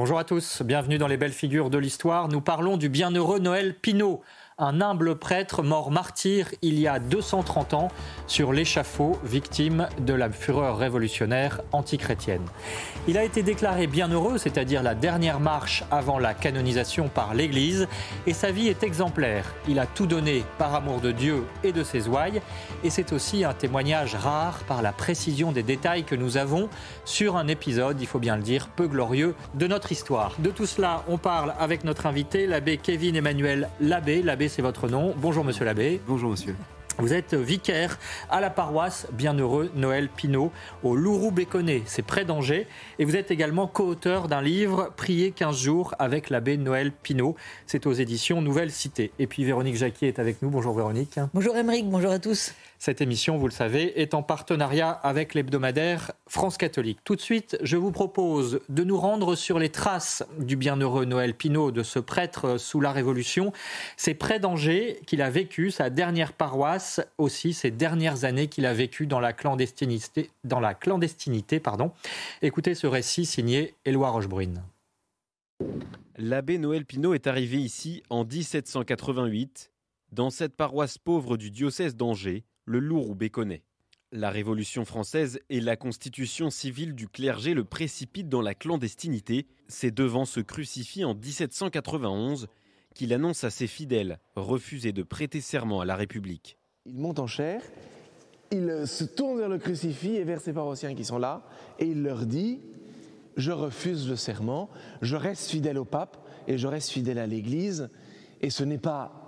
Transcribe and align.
Bonjour 0.00 0.18
à 0.18 0.24
tous, 0.24 0.62
bienvenue 0.62 0.96
dans 0.96 1.08
les 1.08 1.18
belles 1.18 1.30
figures 1.30 1.68
de 1.68 1.76
l'histoire. 1.76 2.28
Nous 2.28 2.40
parlons 2.40 2.78
du 2.78 2.88
bienheureux 2.88 3.38
Noël 3.38 3.74
Pinault, 3.74 4.22
un 4.60 4.82
humble 4.82 5.16
prêtre 5.16 5.62
mort 5.62 5.90
martyr 5.90 6.48
il 6.60 6.78
y 6.78 6.86
a 6.86 6.98
230 6.98 7.74
ans 7.74 7.88
sur 8.26 8.52
l'échafaud, 8.52 9.18
victime 9.24 9.88
de 9.98 10.12
la 10.12 10.30
fureur 10.30 10.76
révolutionnaire 10.76 11.62
antichrétienne. 11.72 12.44
Il 13.08 13.16
a 13.16 13.24
été 13.24 13.42
déclaré 13.42 13.86
bienheureux, 13.86 14.36
c'est-à-dire 14.36 14.82
la 14.82 14.94
dernière 14.94 15.40
marche 15.40 15.82
avant 15.90 16.18
la 16.18 16.34
canonisation 16.34 17.08
par 17.08 17.32
l'Église, 17.34 17.88
et 18.26 18.34
sa 18.34 18.50
vie 18.50 18.68
est 18.68 18.82
exemplaire. 18.82 19.54
Il 19.66 19.78
a 19.78 19.86
tout 19.86 20.06
donné 20.06 20.44
par 20.58 20.74
amour 20.74 21.00
de 21.00 21.10
Dieu 21.10 21.44
et 21.64 21.72
de 21.72 21.82
ses 21.82 22.06
ouailles, 22.06 22.42
et 22.84 22.90
c'est 22.90 23.12
aussi 23.12 23.44
un 23.44 23.54
témoignage 23.54 24.14
rare 24.14 24.58
par 24.68 24.82
la 24.82 24.92
précision 24.92 25.52
des 25.52 25.62
détails 25.62 26.04
que 26.04 26.14
nous 26.14 26.36
avons 26.36 26.68
sur 27.06 27.36
un 27.36 27.48
épisode, 27.48 28.00
il 28.00 28.06
faut 28.06 28.18
bien 28.18 28.36
le 28.36 28.42
dire, 28.42 28.68
peu 28.68 28.86
glorieux 28.86 29.34
de 29.54 29.66
notre 29.66 29.90
histoire. 29.90 30.34
De 30.38 30.50
tout 30.50 30.66
cela, 30.66 31.02
on 31.08 31.16
parle 31.16 31.54
avec 31.58 31.84
notre 31.84 32.04
invité, 32.04 32.46
l'abbé 32.46 32.76
Kevin 32.76 33.16
Emmanuel 33.16 33.70
Labbé. 33.80 34.22
L'abbé 34.22 34.49
c'est 34.50 34.62
votre 34.62 34.88
nom. 34.88 35.14
Bonjour, 35.16 35.44
monsieur 35.44 35.64
l'abbé. 35.64 36.00
Bonjour, 36.06 36.30
monsieur. 36.30 36.56
Vous 36.98 37.14
êtes 37.14 37.34
vicaire 37.34 37.98
à 38.28 38.40
la 38.40 38.50
paroisse 38.50 39.06
Bienheureux 39.12 39.70
Noël 39.74 40.08
Pinault 40.08 40.52
au 40.82 40.96
Lourou-Béconnet, 40.96 41.82
c'est 41.86 42.02
près 42.02 42.24
d'Angers. 42.24 42.66
Et 42.98 43.04
vous 43.04 43.16
êtes 43.16 43.30
également 43.30 43.66
co-auteur 43.66 44.28
d'un 44.28 44.42
livre 44.42 44.92
Prier 44.96 45.30
15 45.30 45.56
jours 45.56 45.94
avec 45.98 46.28
l'abbé 46.28 46.56
Noël 46.56 46.92
Pinault. 46.92 47.36
C'est 47.66 47.86
aux 47.86 47.92
éditions 47.92 48.42
Nouvelle 48.42 48.70
Cité. 48.70 49.12
Et 49.18 49.26
puis 49.26 49.44
Véronique 49.44 49.76
Jacquier 49.76 50.08
est 50.08 50.18
avec 50.18 50.42
nous. 50.42 50.50
Bonjour 50.50 50.74
Véronique. 50.74 51.18
Bonjour 51.32 51.56
Émeric, 51.56 51.88
bonjour 51.88 52.10
à 52.10 52.18
tous. 52.18 52.52
Cette 52.82 53.02
émission, 53.02 53.36
vous 53.36 53.46
le 53.46 53.52
savez, 53.52 54.00
est 54.00 54.14
en 54.14 54.22
partenariat 54.22 54.88
avec 54.88 55.34
l'hebdomadaire 55.34 56.12
France 56.26 56.56
Catholique. 56.56 56.98
Tout 57.04 57.14
de 57.14 57.20
suite, 57.20 57.58
je 57.60 57.76
vous 57.76 57.90
propose 57.90 58.60
de 58.70 58.84
nous 58.84 58.96
rendre 58.96 59.34
sur 59.34 59.58
les 59.58 59.68
traces 59.68 60.24
du 60.38 60.56
bienheureux 60.56 61.04
Noël 61.04 61.34
Pinault, 61.34 61.72
de 61.72 61.82
ce 61.82 61.98
prêtre 61.98 62.56
sous 62.56 62.80
la 62.80 62.90
Révolution. 62.90 63.52
C'est 63.98 64.14
près 64.14 64.40
d'Angers 64.40 64.98
qu'il 65.06 65.20
a 65.20 65.28
vécu, 65.28 65.70
sa 65.70 65.90
dernière 65.90 66.32
paroisse, 66.32 67.02
aussi 67.18 67.52
ces 67.52 67.70
dernières 67.70 68.24
années 68.24 68.48
qu'il 68.48 68.64
a 68.64 68.72
vécu 68.72 69.06
dans 69.06 69.20
la 69.20 69.34
clandestinité. 69.34 70.30
Dans 70.44 70.62
pardon. 71.62 71.92
Écoutez 72.40 72.74
ce 72.74 72.86
récit 72.86 73.26
signé 73.26 73.74
Éloi 73.84 74.08
Rochebrune. 74.08 74.62
L'abbé 76.16 76.56
Noël 76.56 76.86
Pinault 76.86 77.12
est 77.12 77.26
arrivé 77.26 77.58
ici 77.58 78.02
en 78.08 78.24
1788, 78.24 79.70
dans 80.12 80.30
cette 80.30 80.56
paroisse 80.56 80.96
pauvre 80.96 81.36
du 81.36 81.50
diocèse 81.50 81.94
d'Angers, 81.94 82.44
le 82.70 82.78
lourd 82.78 83.10
ou 83.10 83.14
béconnet. 83.16 83.62
La 84.12 84.30
Révolution 84.30 84.84
française 84.84 85.40
et 85.50 85.60
la 85.60 85.76
constitution 85.76 86.50
civile 86.50 86.94
du 86.94 87.08
clergé 87.08 87.52
le 87.52 87.64
précipitent 87.64 88.28
dans 88.28 88.42
la 88.42 88.54
clandestinité. 88.54 89.46
C'est 89.66 89.92
devant 89.92 90.24
ce 90.24 90.38
crucifix 90.38 91.04
en 91.04 91.14
1791 91.14 92.46
qu'il 92.94 93.12
annonce 93.12 93.42
à 93.42 93.50
ses 93.50 93.66
fidèles 93.66 94.20
refuser 94.36 94.92
de 94.92 95.02
prêter 95.02 95.40
serment 95.40 95.80
à 95.80 95.84
la 95.84 95.96
République. 95.96 96.58
Il 96.86 96.94
monte 96.94 97.18
en 97.18 97.26
chair, 97.26 97.60
il 98.52 98.84
se 98.86 99.04
tourne 99.04 99.38
vers 99.38 99.48
le 99.48 99.58
crucifix 99.58 100.14
et 100.16 100.24
vers 100.24 100.40
ses 100.40 100.52
paroissiens 100.52 100.94
qui 100.94 101.04
sont 101.04 101.18
là, 101.18 101.42
et 101.80 101.86
il 101.86 102.02
leur 102.02 102.24
dit 102.24 102.60
Je 103.36 103.50
refuse 103.50 104.08
le 104.08 104.16
serment, 104.16 104.70
je 105.02 105.16
reste 105.16 105.50
fidèle 105.50 105.78
au 105.78 105.84
pape 105.84 106.24
et 106.46 106.56
je 106.56 106.68
reste 106.68 106.90
fidèle 106.90 107.18
à 107.18 107.26
l'Église, 107.26 107.90
et 108.40 108.50
ce 108.50 108.62
n'est 108.64 108.78
pas 108.78 109.19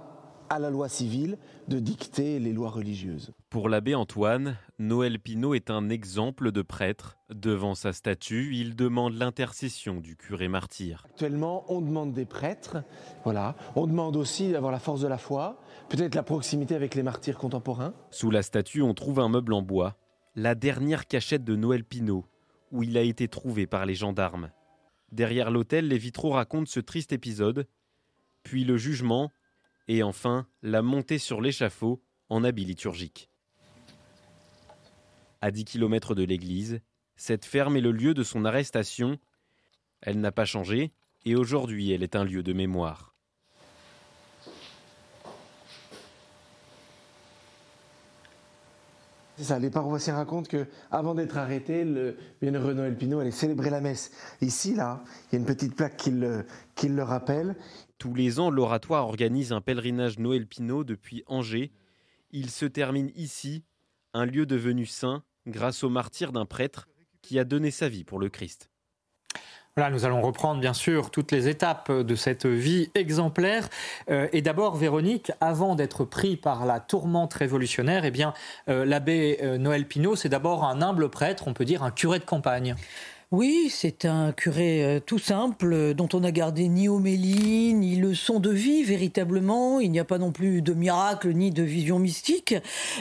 à 0.53 0.59
la 0.59 0.69
loi 0.69 0.91
civile 0.91 1.39
de 1.69 1.79
dicter 1.79 2.39
les 2.39 2.53
lois 2.53 2.69
religieuses. 2.69 3.33
Pour 3.49 3.71
l'abbé 3.71 3.95
Antoine, 3.95 4.59
Noël 4.79 5.19
Pinault 5.19 5.55
est 5.55 5.71
un 5.71 5.89
exemple 5.89 6.53
de 6.53 6.61
prêtre. 6.61 7.17
Devant 7.31 7.75
sa 7.75 7.95
statue, 7.95 8.55
il 8.55 8.77
demande 8.77 9.15
l'intercession 9.15 10.01
du 10.01 10.15
curé 10.15 10.49
martyr. 10.49 11.07
Actuellement, 11.09 11.65
on 11.69 11.81
demande 11.81 12.13
des 12.13 12.27
prêtres, 12.27 12.85
voilà. 13.25 13.57
On 13.77 13.87
demande 13.87 14.15
aussi 14.15 14.53
d'avoir 14.53 14.73
la 14.73 14.79
force 14.79 15.01
de 15.01 15.09
la 15.09 15.17
foi, 15.17 15.59
peut-être 15.89 16.15
la 16.15 16.23
proximité 16.23 16.75
avec 16.75 16.95
les 16.95 17.03
martyrs 17.03 17.39
contemporains. 17.39 17.95
Sous 18.11 18.31
la 18.31 18.43
statue, 18.43 18.83
on 18.83 18.93
trouve 18.93 19.21
un 19.21 19.31
meuble 19.31 19.55
en 19.55 19.63
bois, 19.63 19.97
la 20.35 20.55
dernière 20.55 21.07
cachette 21.07 21.45
de 21.45 21.57
Noël 21.57 21.83
Pinault, 21.83 22.27
où 22.73 22.83
il 22.83 22.99
a 22.99 23.03
été 23.03 23.27
trouvé 23.27 23.67
par 23.67 23.87
les 23.87 23.95
gendarmes. 23.95 24.51
Derrière 25.13 25.51
l'autel, 25.51 25.89
les 25.89 25.99
vitraux 25.99 26.31
racontent 26.31 26.71
ce 26.71 26.81
triste 26.81 27.13
épisode, 27.13 27.67
puis 28.43 28.65
le 28.65 28.77
jugement 28.77 29.31
et 29.89 30.03
enfin 30.03 30.47
la 30.63 30.83
montée 30.83 31.19
sur 31.19 31.41
l'échafaud 31.41 32.03
en 32.29 32.45
habit 32.45 32.65
liturgique. 32.65 33.29
À 35.41 35.51
10 35.51 35.65
km 35.65 36.15
de 36.15 36.23
l'église, 36.23 36.81
cette 37.17 37.45
ferme 37.45 37.77
est 37.77 37.81
le 37.81 37.93
lieu 37.93 38.15
de 38.15 38.23
son 38.23 38.45
arrestation. 38.45 39.19
Elle 40.01 40.21
n'a 40.21 40.33
pas 40.33 40.45
changé 40.45 40.93
et 41.25 41.37
aujourd'hui 41.37 41.93
elle 41.93 42.03
est 42.03 42.17
un 42.17 42.25
lieu 42.25 42.43
de 42.43 42.53
mémoire. 42.53 43.13
C'est 49.39 49.45
ça, 49.45 49.59
les 49.59 49.71
paroissiens 49.71 50.15
racontent 50.15 50.49
que 50.49 50.67
avant 50.91 51.15
d'être 51.15 51.37
arrêté, 51.37 51.85
le 51.85 52.17
bienheureux 52.41 52.75
Noël 52.75 52.97
Pinault 52.97 53.19
allait 53.19 53.31
célébrer 53.31 53.71
la 53.71 53.81
messe. 53.81 54.13
Ici, 54.41 54.75
là, 54.75 55.03
il 55.27 55.35
y 55.35 55.37
a 55.37 55.39
une 55.41 55.47
petite 55.47 55.75
plaque 55.75 55.97
qui 55.97 56.11
le 56.11 57.03
rappelle. 57.03 57.57
Tous 58.03 58.15
les 58.15 58.41
ans, 58.41 58.51
l'oratoire 58.51 59.07
organise 59.07 59.53
un 59.53 59.61
pèlerinage 59.61 60.19
Noël 60.19 60.45
Pinault 60.45 60.83
depuis 60.83 61.23
Angers. 61.29 61.71
Il 62.33 62.51
se 62.51 62.67
termine 62.67 63.13
ici, 63.15 63.63
un 64.13 64.27
lieu 64.27 64.45
devenu 64.45 64.87
saint 64.87 65.23
grâce 65.47 65.85
au 65.85 65.89
martyr 65.89 66.33
d'un 66.33 66.45
prêtre 66.45 66.89
qui 67.21 67.39
a 67.39 67.45
donné 67.45 67.71
sa 67.71 67.89
vie 67.89 68.03
pour 68.03 68.19
le 68.19 68.29
Christ. 68.29 68.71
Voilà, 69.77 69.91
nous 69.91 70.05
allons 70.05 70.21
reprendre 70.21 70.61
bien 70.61 70.75
sûr 70.75 71.11
toutes 71.11 71.31
les 71.31 71.49
étapes 71.49 71.91
de 71.91 72.15
cette 72.15 72.45
vie 72.45 72.91
exemplaire. 72.95 73.69
Euh, 74.11 74.29
et 74.33 74.43
d'abord, 74.43 74.77
Véronique, 74.77 75.31
avant 75.41 75.77
d'être 75.77 76.05
pris 76.05 76.37
par 76.37 76.67
la 76.67 76.79
tourmente 76.79 77.33
révolutionnaire, 77.33 78.05
eh 78.05 78.11
bien, 78.11 78.35
euh, 78.69 78.85
l'abbé 78.85 79.39
euh, 79.43 79.57
Noël 79.59 79.87
Pinault, 79.87 80.17
c'est 80.17 80.29
d'abord 80.29 80.65
un 80.65 80.83
humble 80.83 81.09
prêtre, 81.09 81.45
on 81.47 81.55
peut 81.55 81.65
dire 81.65 81.85
un 81.85 81.91
curé 81.91 82.19
de 82.19 82.25
campagne. 82.25 82.75
Oui, 83.33 83.71
c'est 83.71 84.05
un 84.05 84.31
curé 84.33 84.85
euh, 84.85 85.01
tout 85.01 85.19
simple, 85.19 85.73
euh, 85.73 85.95
dont 85.95 86.09
on 86.13 86.21
n'a 86.21 86.33
gardé 86.33 86.69
ni 86.69 86.87
homélie, 86.87 87.73
ni 87.73 87.97
leçon 87.97 88.41
de 88.41 88.51
vie 88.51 88.83
véritablement. 88.83 89.81
Il 89.81 89.91
n'y 89.91 90.01
a 90.01 90.05
pas 90.05 90.19
non 90.19 90.33
plus 90.33 90.61
de 90.61 90.75
miracle, 90.75 91.33
ni 91.33 91.51
de 91.51 91.63
vision 91.63 91.99
mystique. 91.99 92.55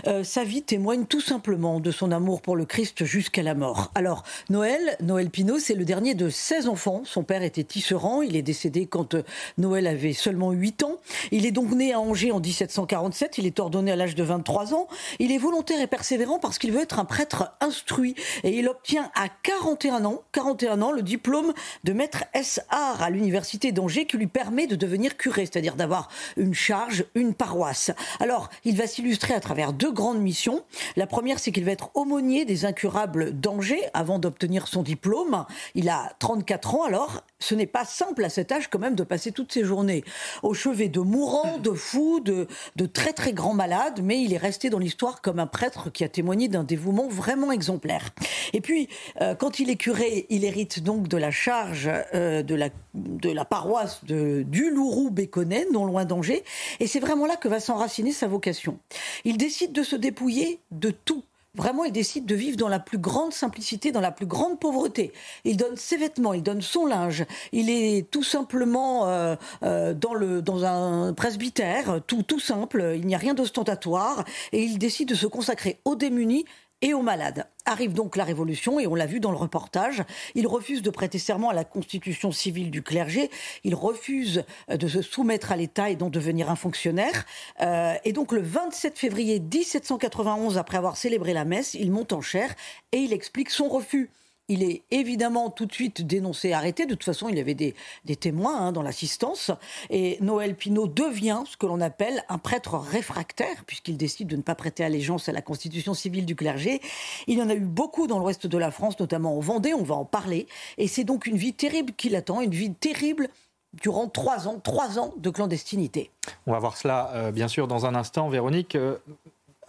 Euh, 0.07 0.23
sa 0.23 0.45
vie 0.45 0.63
témoigne 0.63 1.03
tout 1.03 1.19
simplement 1.19 1.81
de 1.81 1.91
son 1.91 2.13
amour 2.13 2.41
pour 2.41 2.55
le 2.55 2.63
Christ 2.63 3.03
jusqu'à 3.03 3.43
la 3.43 3.55
mort. 3.55 3.91
Alors, 3.93 4.23
Noël, 4.49 4.95
Noël 5.01 5.29
Pinault, 5.29 5.59
c'est 5.59 5.73
le 5.73 5.83
dernier 5.83 6.15
de 6.15 6.29
16 6.29 6.69
enfants. 6.69 7.01
Son 7.03 7.23
père 7.23 7.43
était 7.43 7.65
tisserand. 7.65 8.21
Il 8.21 8.37
est 8.37 8.41
décédé 8.41 8.85
quand 8.85 9.17
Noël 9.57 9.85
avait 9.85 10.13
seulement 10.13 10.53
8 10.53 10.83
ans. 10.83 10.95
Il 11.31 11.45
est 11.45 11.51
donc 11.51 11.71
né 11.71 11.91
à 11.91 11.99
Angers 11.99 12.31
en 12.31 12.39
1747. 12.39 13.37
Il 13.37 13.47
est 13.47 13.59
ordonné 13.59 13.91
à 13.91 13.97
l'âge 13.97 14.15
de 14.15 14.23
23 14.23 14.75
ans. 14.75 14.87
Il 15.19 15.33
est 15.33 15.37
volontaire 15.37 15.81
et 15.81 15.87
persévérant 15.87 16.39
parce 16.39 16.57
qu'il 16.57 16.71
veut 16.71 16.83
être 16.83 16.99
un 16.99 17.05
prêtre 17.05 17.51
instruit. 17.59 18.15
Et 18.45 18.57
il 18.57 18.69
obtient 18.69 19.11
à 19.13 19.27
41 19.27 20.05
ans 20.05 20.20
41 20.31 20.81
ans, 20.81 20.91
le 20.91 21.01
diplôme 21.01 21.53
de 21.83 21.93
maître 21.93 22.23
S.A. 22.33 22.95
à 22.99 23.09
l'université 23.09 23.71
d'Angers 23.71 24.05
qui 24.05 24.17
lui 24.17 24.27
permet 24.27 24.67
de 24.67 24.75
devenir 24.75 25.17
curé, 25.17 25.45
c'est-à-dire 25.45 25.75
d'avoir 25.75 26.09
une 26.37 26.53
charge, 26.53 27.05
une 27.15 27.33
paroisse. 27.33 27.91
Alors, 28.19 28.49
il 28.65 28.75
va 28.75 28.87
s'illustrer 28.87 29.33
à 29.33 29.39
travers 29.39 29.73
deux 29.73 29.91
grandes 29.91 30.21
missions. 30.21 30.63
La 30.95 31.07
première, 31.07 31.39
c'est 31.39 31.51
qu'il 31.51 31.65
va 31.65 31.71
être 31.71 31.91
aumônier 31.93 32.45
des 32.45 32.65
incurables 32.65 33.39
d'Angers 33.39 33.83
avant 33.93 34.19
d'obtenir 34.19 34.67
son 34.67 34.83
diplôme. 34.83 35.45
Il 35.75 35.89
a 35.89 36.13
34 36.19 36.75
ans 36.75 36.83
alors. 36.83 37.23
Ce 37.39 37.55
n'est 37.55 37.67
pas 37.67 37.85
simple 37.85 38.23
à 38.23 38.29
cet 38.29 38.51
âge 38.51 38.69
quand 38.69 38.79
même 38.79 38.95
de 38.95 39.03
passer 39.03 39.31
toutes 39.31 39.51
ses 39.51 39.63
journées 39.63 40.03
au 40.43 40.53
chevet 40.53 40.89
de 40.89 40.99
mourants, 40.99 41.57
de 41.57 41.71
fous, 41.71 42.19
de, 42.19 42.47
de 42.75 42.85
très 42.85 43.13
très 43.13 43.33
grands 43.33 43.53
malades, 43.53 44.01
mais 44.03 44.21
il 44.21 44.33
est 44.33 44.37
resté 44.37 44.69
dans 44.69 44.77
l'histoire 44.77 45.21
comme 45.21 45.39
un 45.39 45.47
prêtre 45.47 45.89
qui 45.91 46.03
a 46.03 46.09
témoigné 46.09 46.47
d'un 46.47 46.63
dévouement 46.63 47.07
vraiment 47.07 47.51
exemplaire. 47.51 48.09
Et 48.53 48.61
puis, 48.61 48.89
euh, 49.21 49.35
quand 49.35 49.59
il 49.59 49.69
est 49.69 49.75
curé, 49.75 50.10
il 50.29 50.45
hérite 50.45 50.81
donc 50.83 51.07
de 51.07 51.17
la 51.17 51.31
charge 51.31 51.89
euh, 52.13 52.43
de, 52.43 52.55
la, 52.55 53.45
paroisse 53.45 54.03
de, 54.05 54.43
du 54.43 54.69
Lourou-Béconnet, 54.69 55.67
non 55.71 55.85
loin 55.85 56.05
d'Angers. 56.05 56.43
Et 56.79 56.87
c'est 56.87 56.99
vraiment 56.99 57.25
là 57.25 57.35
que 57.35 57.47
va 57.47 57.59
s'enraciner 57.59 58.11
sa 58.11 58.27
vocation. 58.27 58.77
Il 59.25 59.37
décide 59.37 59.71
de 59.71 59.83
se 59.83 59.95
dépouiller 59.95 60.59
de 60.71 60.91
tout. 60.91 61.23
Vraiment, 61.53 61.83
il 61.83 61.91
décide 61.91 62.25
de 62.25 62.33
vivre 62.33 62.55
dans 62.55 62.69
la 62.69 62.79
plus 62.79 62.97
grande 62.97 63.33
simplicité, 63.33 63.91
dans 63.91 63.99
la 63.99 64.11
plus 64.11 64.25
grande 64.25 64.57
pauvreté. 64.57 65.11
Il 65.43 65.57
donne 65.57 65.75
ses 65.75 65.97
vêtements, 65.97 66.33
il 66.33 66.43
donne 66.43 66.61
son 66.61 66.85
linge. 66.85 67.25
Il 67.51 67.69
est 67.69 68.09
tout 68.09 68.23
simplement 68.23 69.09
euh, 69.09 69.35
euh, 69.63 69.93
dans 69.93 70.63
un 70.63 71.13
presbytère, 71.13 71.99
tout, 72.07 72.23
tout 72.23 72.39
simple. 72.39 72.93
Il 72.95 73.05
n'y 73.05 73.15
a 73.15 73.17
rien 73.17 73.33
d'ostentatoire. 73.33 74.23
Et 74.53 74.63
il 74.63 74.77
décide 74.77 75.09
de 75.09 75.15
se 75.15 75.27
consacrer 75.27 75.79
aux 75.83 75.95
démunis 75.95 76.45
et 76.81 76.93
aux 76.93 77.01
malades. 77.01 77.47
Arrive 77.65 77.93
donc 77.93 78.15
la 78.15 78.23
Révolution, 78.23 78.79
et 78.79 78.87
on 78.87 78.95
l'a 78.95 79.05
vu 79.05 79.19
dans 79.19 79.31
le 79.31 79.37
reportage, 79.37 80.03
il 80.35 80.47
refuse 80.47 80.81
de 80.81 80.89
prêter 80.89 81.19
serment 81.19 81.49
à 81.49 81.53
la 81.53 81.63
constitution 81.63 82.31
civile 82.31 82.71
du 82.71 82.81
clergé, 82.81 83.29
il 83.63 83.75
refuse 83.75 84.43
euh, 84.69 84.77
de 84.77 84.87
se 84.87 85.01
soumettre 85.01 85.51
à 85.51 85.55
l'État 85.55 85.89
et 85.89 85.95
d'en 85.95 86.09
devenir 86.09 86.49
un 86.49 86.55
fonctionnaire. 86.55 87.25
Euh, 87.61 87.93
et 88.03 88.13
donc 88.13 88.31
le 88.31 88.41
27 88.41 88.97
février 88.97 89.39
1791, 89.39 90.57
après 90.57 90.77
avoir 90.77 90.97
célébré 90.97 91.33
la 91.33 91.45
messe, 91.45 91.75
il 91.75 91.91
monte 91.91 92.13
en 92.13 92.21
chair 92.21 92.53
et 92.91 92.97
il 92.97 93.13
explique 93.13 93.49
son 93.49 93.69
refus 93.69 94.09
il 94.51 94.63
est 94.63 94.83
évidemment 94.91 95.49
tout 95.49 95.65
de 95.65 95.71
suite 95.71 96.05
dénoncé, 96.05 96.51
arrêté. 96.51 96.85
De 96.85 96.89
toute 96.89 97.05
façon, 97.05 97.29
il 97.29 97.37
y 97.37 97.39
avait 97.39 97.53
des, 97.53 97.73
témoins 98.19 98.59
hein, 98.59 98.71
dans 98.73 98.81
l'assistance. 98.81 99.49
Et 99.89 100.17
Noël 100.19 100.55
Pinault 100.55 100.87
devient 100.87 101.43
ce 101.49 101.55
que 101.55 101.65
l'on 101.65 101.79
appelle 101.79 102.25
un 102.27 102.37
prêtre 102.37 102.77
réfractaire, 102.77 103.63
puisqu'il 103.65 103.95
décide 103.95 104.27
de 104.27 104.35
ne 104.35 104.41
pas 104.41 104.53
prêter 104.53 104.83
allégeance 104.83 105.29
à 105.29 105.31
la 105.31 105.41
constitution 105.41 105.93
civile 105.93 106.25
du 106.25 106.35
clergé. 106.35 106.81
Il 107.27 107.37
y 107.37 107.41
en 107.41 107.49
a 107.49 107.55
eu 107.55 107.61
beaucoup 107.61 108.07
dans 108.07 108.19
l'ouest 108.19 108.45
de 108.45 108.57
la 108.57 108.71
France, 108.71 108.99
notamment 108.99 109.37
en 109.37 109.39
Vendée, 109.39 109.73
on 109.73 109.83
va 109.83 109.95
en 109.95 110.05
parler. 110.05 110.47
Et 110.77 110.89
c'est 110.89 111.05
donc 111.05 111.27
une 111.27 111.37
vie 111.37 111.53
terrible 111.53 111.93
qui 111.93 112.09
l'attend, 112.09 112.41
une 112.41 112.51
vie 112.51 112.73
terrible 112.73 113.29
durant 113.73 114.09
trois 114.09 114.49
ans, 114.49 114.59
trois 114.61 114.99
ans 114.99 115.13
de 115.15 115.29
clandestinité. 115.29 116.11
On 116.45 116.51
va 116.51 116.59
voir 116.59 116.75
cela, 116.75 117.09
euh, 117.13 117.31
bien 117.31 117.47
sûr, 117.47 117.67
dans 117.67 117.85
un 117.85 117.95
instant. 117.95 118.27
Véronique, 118.27 118.75
euh, 118.75 118.97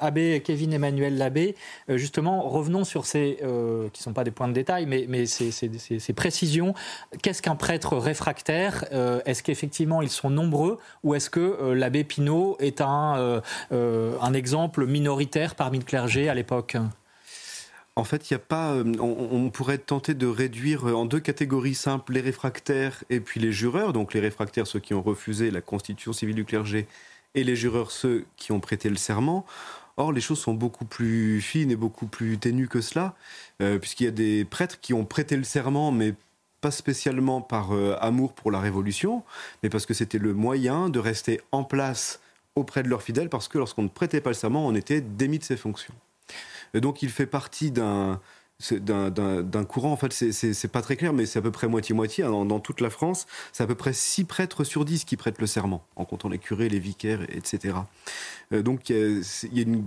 Abbé 0.03 0.43
Kevin 0.45 0.73
Emmanuel 0.73 1.17
Labbé, 1.17 1.55
euh, 1.89 1.97
justement, 1.97 2.43
revenons 2.43 2.85
sur 2.85 3.07
ces, 3.07 3.37
qui 3.39 3.45
ne 3.45 3.91
sont 4.03 4.13
pas 4.13 4.25
des 4.25 4.31
points 4.31 4.49
de 4.49 4.53
détail, 4.53 4.87
mais, 4.87 5.07
mais 5.09 5.27
ces, 5.27 5.51
ces, 5.51 6.13
précisions. 6.13 6.75
Qu'est-ce 7.23 7.43
qu'un 7.43 7.57
prêtre 7.57 7.97
réfractaire 7.97 8.85
Est-ce 9.25 9.43
qu'effectivement 9.43 10.03
ils 10.03 10.11
sont 10.11 10.31
nombreux 10.31 10.79
ou 11.03 11.15
est-ce 11.15 11.31
que 11.31 11.73
l'abbé 11.73 12.05
Pinault 12.05 12.57
est 12.61 12.81
un, 12.81 13.43
un 13.71 14.33
exemple 14.35 14.87
minoritaire 14.87 15.55
parmi 15.55 15.79
le 15.79 15.85
clergé 15.85 16.29
à 16.29 16.35
l'époque? 16.35 16.77
En 17.95 18.05
fait, 18.05 18.31
il 18.31 18.35
a 18.35 18.39
pas. 18.39 18.73
Euh, 18.73 18.85
on, 18.99 19.51
pourrait 19.51 19.79
tenter 19.79 20.15
de 20.15 20.27
réduire 20.27 20.87
en 20.87 21.05
deux 21.05 21.21
catégories 21.21 21.75
simples 21.75 22.15
les 22.15 22.23
réfractaires 22.23 23.05
et 23.11 23.21
puis 23.21 23.39
les 23.39 23.53
jureurs. 23.53 23.93
Donc 23.93 24.15
les 24.15 24.21
réfractaires, 24.21 24.67
ceux 24.67 24.81
qui 24.81 24.95
ont 24.95 25.03
refusé 25.03 25.51
la 25.51 25.61
constitution 25.61 26.15
civile 26.15 26.37
du 26.37 26.45
clergé, 26.47 26.87
et 27.35 27.45
les 27.45 27.57
jureurs, 27.57 27.91
ceux 27.91 28.25
qui 28.37 28.53
ont 28.53 28.61
prêté 28.61 28.89
le 28.89 28.97
serment. 28.97 29.45
Or, 29.97 30.13
les 30.13 30.21
choses 30.21 30.39
sont 30.39 30.55
beaucoup 30.55 30.85
plus 30.85 31.41
fines 31.41 31.71
et 31.71 31.77
beaucoup 31.77 32.07
plus 32.07 32.39
ténues 32.39 32.69
que 32.69 32.81
cela, 32.81 33.15
euh, 33.61 33.79
puisqu'il 33.79 34.05
y 34.05 34.09
a 34.09 34.13
des 34.13 34.45
prêtres 34.45 34.81
qui 34.81 34.95
ont 34.95 35.05
prêté 35.05 35.37
le 35.37 35.45
serment, 35.45 35.93
mais 35.93 36.15
pas 36.61 36.71
spécialement 36.71 37.41
par 37.41 37.75
euh, 37.75 37.97
amour 38.01 38.33
pour 38.33 38.51
la 38.51 38.61
Révolution, 38.61 39.23
mais 39.63 39.69
parce 39.69 39.85
que 39.85 39.95
c'était 39.95 40.19
le 40.19 40.33
moyen 40.33 40.89
de 40.89 40.99
rester 40.99 41.41
en 41.51 41.65
place 41.65 42.21
auprès 42.55 42.83
de 42.83 42.89
leurs 42.89 43.03
fidèles, 43.03 43.29
parce 43.29 43.49
que 43.49 43.59
lorsqu'on 43.59 43.83
ne 43.83 43.89
prêtait 43.89 44.21
pas 44.21 44.31
le 44.31 44.35
serment, 44.35 44.67
on 44.67 44.75
était 44.75 45.01
démis 45.01 45.39
de 45.39 45.45
ses 45.45 45.57
fonctions. 45.57 45.95
Donc 46.75 47.03
il 47.03 47.11
fait 47.11 47.27
partie 47.27 47.71
d'un 47.71 48.21
d'un 48.71 49.65
courant, 49.65 49.93
en 49.93 49.97
fait, 49.97 50.13
c'est 50.13 50.73
pas 50.73 50.83
très 50.83 50.97
clair, 50.97 51.13
mais 51.13 51.27
c'est 51.27 51.39
à 51.39 51.43
peu 51.43 51.51
près 51.51 51.69
moitié-moitié. 51.69 52.25
Hein. 52.25 52.45
Dans, 52.45 52.61
toute 52.61 52.81
la 52.81 52.91
France, 52.91 53.27
c'est 53.53 53.63
à 53.63 53.67
peu 53.67 53.75
près 53.75 53.93
6 53.93 54.25
prêtres 54.25 54.65
sur 54.65 54.85
10 54.85 55.05
qui 55.05 55.17
prêtent 55.17 55.41
le 55.41 55.47
serment, 55.47 55.85
en 55.97 56.05
comptant 56.05 56.29
les 56.29 56.39
curés, 56.39 56.69
les 56.69 56.79
vicaires, 56.79 57.23
etc. 57.31 57.75
Euh, 58.53 58.63
donc 58.63 58.91
il 58.91 59.23
y, 59.53 59.59
a 59.59 59.63
une. 59.63 59.87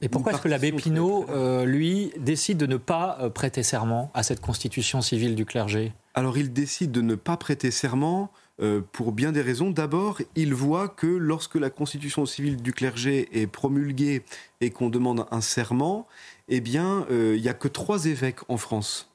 Et 0.00 0.08
pourquoi 0.08 0.32
est-ce 0.32 0.40
que 0.40 0.48
l'abbé 0.48 0.72
Pinault, 0.72 1.26
euh, 1.28 1.64
lui, 1.64 2.12
décide 2.18 2.56
de 2.56 2.66
ne 2.66 2.76
pas 2.76 3.18
euh, 3.20 3.30
prêter 3.30 3.62
serment 3.62 4.10
à 4.14 4.22
cette 4.22 4.40
constitution 4.40 5.02
civile 5.02 5.34
du 5.34 5.44
clergé? 5.44 5.92
Alors 6.14 6.38
il 6.38 6.52
décide 6.52 6.92
de 6.92 7.00
ne 7.00 7.16
pas 7.16 7.36
prêter 7.36 7.70
serment 7.70 8.30
euh, 8.62 8.80
pour 8.92 9.10
bien 9.10 9.32
des 9.32 9.42
raisons. 9.42 9.70
D'abord, 9.70 10.20
il 10.36 10.54
voit 10.54 10.86
que 10.88 11.08
lorsque 11.08 11.56
la 11.56 11.70
constitution 11.70 12.24
civile 12.24 12.62
du 12.62 12.72
clergé 12.72 13.28
est 13.32 13.48
promulguée 13.48 14.22
et 14.60 14.70
qu'on 14.70 14.90
demande 14.90 15.26
un 15.32 15.40
serment, 15.40 16.06
eh 16.48 16.60
bien, 16.60 17.06
euh, 17.10 17.34
il 17.36 17.42
n'y 17.42 17.48
a 17.48 17.54
que 17.54 17.68
trois 17.68 18.06
évêques 18.06 18.40
en 18.48 18.56
France 18.56 19.10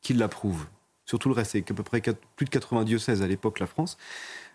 qui 0.00 0.14
l'approuvent. 0.14 0.66
Sur 1.04 1.18
tout 1.18 1.28
le 1.28 1.34
reste, 1.34 1.52
c'est 1.52 1.70
à 1.70 1.74
peu 1.74 1.82
près 1.82 2.00
plus 2.36 2.44
de 2.46 2.50
80 2.50 2.84
diocèses 2.84 3.22
à 3.22 3.26
l'époque, 3.26 3.58
la 3.60 3.66
France. 3.66 3.96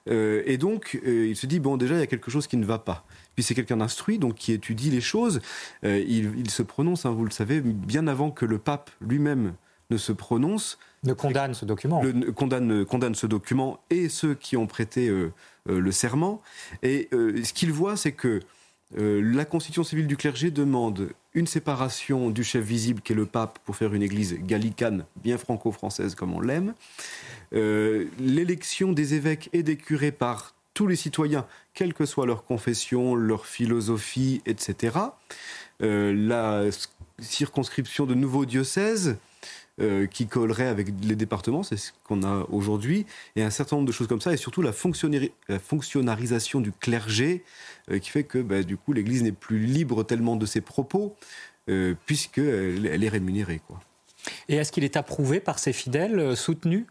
Euh, 0.09 0.43
et 0.45 0.57
donc, 0.57 0.99
il 1.05 1.35
se 1.35 1.45
dit, 1.45 1.59
bon, 1.59 1.77
déjà, 1.77 1.95
il 1.95 1.99
y 1.99 2.03
a 2.03 2.07
quelque 2.07 2.31
chose 2.31 2.47
qui 2.47 2.57
ne 2.57 2.65
va 2.65 2.79
pas. 2.79 3.05
Puis 3.35 3.43
c'est 3.43 3.53
quelqu'un 3.53 3.77
d'instruit, 3.77 4.17
donc 4.19 4.35
qui 4.35 4.53
étudie 4.53 4.89
les 4.89 5.01
choses. 5.01 5.41
Il, 5.83 6.49
se 6.49 6.63
prononce, 6.63 7.05
hein, 7.05 7.11
vous 7.11 7.25
le 7.25 7.31
savez, 7.31 7.61
bien 7.61 8.07
avant 8.07 8.31
que 8.31 8.45
le 8.45 8.57
pape 8.57 8.89
lui-même 9.01 9.53
ne 9.89 9.97
se 9.97 10.11
prononce. 10.11 10.77
Ne 11.03 11.13
condamne 11.13 11.53
ce 11.53 11.65
document. 11.65 12.01
Le, 12.03 12.31
condamne, 12.31 12.85
condamne 12.85 13.15
ce 13.15 13.27
document 13.27 13.79
et 13.89 14.09
ceux 14.09 14.33
qui 14.35 14.57
ont 14.57 14.67
prêté 14.67 15.07
euh, 15.07 15.31
euh, 15.69 15.79
le 15.79 15.91
serment. 15.91 16.41
Et 16.83 17.07
euh, 17.13 17.43
ce 17.43 17.53
qu'il 17.53 17.71
voit, 17.71 17.95
c'est 17.95 18.11
que 18.11 18.41
la 18.95 19.45
constitution 19.45 19.83
civile 19.83 20.07
du 20.07 20.17
clergé 20.17 20.49
demande 20.49 21.09
une 21.33 21.47
séparation 21.47 22.29
du 22.29 22.43
chef 22.43 22.63
visible 22.63 23.01
qui 23.01 23.13
est 23.13 23.15
le 23.15 23.25
pape 23.25 23.59
pour 23.65 23.75
faire 23.75 23.93
une 23.93 24.01
église 24.01 24.37
gallicane, 24.39 25.05
bien 25.21 25.37
franco-française 25.37 26.15
comme 26.15 26.33
on 26.33 26.39
l'aime. 26.39 26.73
L'élection 27.51 28.93
des 28.93 29.13
évêques 29.13 29.49
et 29.53 29.61
des 29.63 29.75
curés 29.75 30.11
par 30.11 30.55
tous 30.73 30.87
les 30.87 30.95
citoyens, 30.95 31.45
quelle 31.73 31.93
que 31.93 32.05
soit 32.05 32.25
leur 32.25 32.45
confession, 32.45 33.15
leur 33.15 33.45
philosophie, 33.45 34.41
etc. 34.45 34.97
la 35.79 36.63
circonscription 37.19 38.05
de 38.05 38.13
nouveaux 38.13 38.45
diocèses, 38.45 39.17
euh, 39.79 40.07
qui 40.07 40.25
collerait 40.25 40.65
avec 40.65 40.87
les 41.03 41.15
départements, 41.15 41.61
c'est 41.61 41.77
ce 41.77 41.91
qu'on 42.03 42.23
a 42.23 42.47
aujourd'hui, 42.49 43.05
et 43.35 43.43
un 43.43 43.51
certain 43.51 43.75
nombre 43.75 43.87
de 43.87 43.91
choses 43.91 44.07
comme 44.07 44.21
ça, 44.21 44.33
et 44.33 44.37
surtout 44.37 44.63
la, 44.63 44.71
fonctionnarisation 44.73 46.61
du 46.61 46.71
clergé, 46.71 47.43
euh, 47.91 47.99
qui 47.99 48.09
fait 48.09 48.23
que 48.23 48.39
bah, 48.39 48.63
du 48.63 48.75
coup 48.75 48.91
l'Église 48.91 49.21
n'est 49.21 49.31
plus 49.31 49.59
libre 49.59 50.03
tellement 50.03 50.35
de 50.35 50.47
ses 50.47 50.61
propos, 50.61 51.15
euh, 51.69 51.93
puisqu'elle 52.07 52.87
elle 52.87 53.03
est 53.03 53.09
rémunérée. 53.09 53.61
Quoi. 53.67 53.79
Et 54.49 54.55
est-ce 54.55 54.71
qu'il 54.71 54.83
est 54.83 54.97
approuvé 54.97 55.39
par 55.39 55.59
ses 55.59 55.73
fidèles, 55.73 56.35
soutenu 56.35 56.87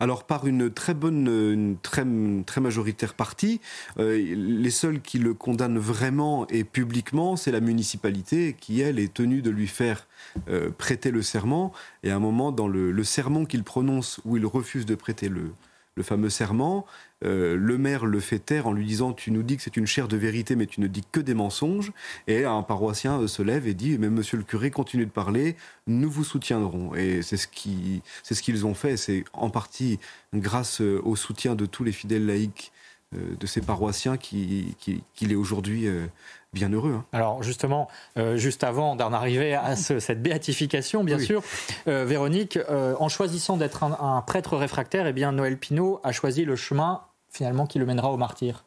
alors 0.00 0.24
par 0.24 0.46
une 0.46 0.70
très 0.70 0.94
bonne, 0.94 1.76
très 1.82 2.60
majoritaire 2.60 3.14
partie, 3.14 3.60
euh, 3.98 4.16
les 4.16 4.70
seuls 4.70 5.00
qui 5.00 5.18
le 5.18 5.34
condamnent 5.34 5.78
vraiment 5.78 6.46
et 6.48 6.64
publiquement, 6.64 7.36
c'est 7.36 7.50
la 7.50 7.60
municipalité 7.60 8.56
qui, 8.58 8.80
elle, 8.80 8.98
est 8.98 9.12
tenue 9.12 9.42
de 9.42 9.50
lui 9.50 9.66
faire 9.66 10.06
euh, 10.48 10.70
prêter 10.70 11.10
le 11.10 11.22
serment. 11.22 11.72
Et 12.02 12.10
à 12.10 12.16
un 12.16 12.20
moment, 12.20 12.52
dans 12.52 12.68
le, 12.68 12.92
le 12.92 13.04
sermon 13.04 13.44
qu'il 13.44 13.64
prononce, 13.64 14.20
où 14.24 14.36
il 14.36 14.46
refuse 14.46 14.86
de 14.86 14.94
prêter 14.94 15.28
le, 15.28 15.50
le 15.98 16.04
fameux 16.04 16.30
serment, 16.30 16.86
euh, 17.24 17.56
le 17.56 17.76
maire 17.76 18.06
le 18.06 18.20
fait 18.20 18.38
taire 18.38 18.68
en 18.68 18.72
lui 18.72 18.86
disant 18.86 19.12
Tu 19.12 19.32
nous 19.32 19.42
dis 19.42 19.56
que 19.56 19.62
c'est 19.62 19.76
une 19.76 19.86
chair 19.86 20.06
de 20.06 20.16
vérité, 20.16 20.54
mais 20.54 20.66
tu 20.66 20.80
ne 20.80 20.86
dis 20.86 21.02
que 21.10 21.20
des 21.20 21.34
mensonges. 21.34 21.92
Et 22.28 22.44
un 22.44 22.62
paroissien 22.62 23.20
euh, 23.20 23.26
se 23.26 23.42
lève 23.42 23.66
et 23.66 23.74
dit 23.74 23.98
Mais 23.98 24.08
monsieur 24.08 24.38
le 24.38 24.44
curé, 24.44 24.70
continue 24.70 25.04
de 25.04 25.10
parler, 25.10 25.56
nous 25.88 26.08
vous 26.08 26.24
soutiendrons. 26.24 26.94
Et 26.94 27.22
c'est 27.22 27.36
ce 27.36 27.48
qu'ils 27.48 28.00
ce 28.22 28.64
ont 28.64 28.74
fait. 28.74 28.96
C'est 28.96 29.24
en 29.32 29.50
partie 29.50 29.98
grâce 30.32 30.80
euh, 30.80 31.02
au 31.04 31.16
soutien 31.16 31.56
de 31.56 31.66
tous 31.66 31.84
les 31.84 31.92
fidèles 31.92 32.26
laïcs 32.26 32.72
de 33.12 33.46
ces 33.46 33.62
paroissiens 33.62 34.18
qu'il 34.18 34.74
est 35.22 35.34
aujourd'hui 35.34 35.86
bien 36.52 36.70
heureux. 36.70 36.94
Hein. 36.94 37.04
Alors 37.12 37.42
justement, 37.42 37.88
juste 38.34 38.64
avant 38.64 38.96
d'en 38.96 39.12
arriver 39.12 39.54
à 39.54 39.76
cette 39.76 40.22
béatification, 40.22 41.04
bien 41.04 41.18
sûr, 41.18 41.42
Véronique, 41.86 42.58
en 42.68 43.08
choisissant 43.08 43.56
d'être 43.56 43.82
un, 43.82 44.22
prêtre 44.26 44.56
réfractaire, 44.56 45.06
eh 45.06 45.12
bien 45.12 45.32
Noël 45.32 45.58
Pinault 45.58 46.00
a 46.04 46.12
choisi 46.12 46.44
le 46.44 46.56
chemin 46.56 47.02
finalement 47.30 47.66
qui 47.66 47.78
le 47.78 47.86
mènera 47.86 48.10
au 48.10 48.16
martyr. 48.16 48.64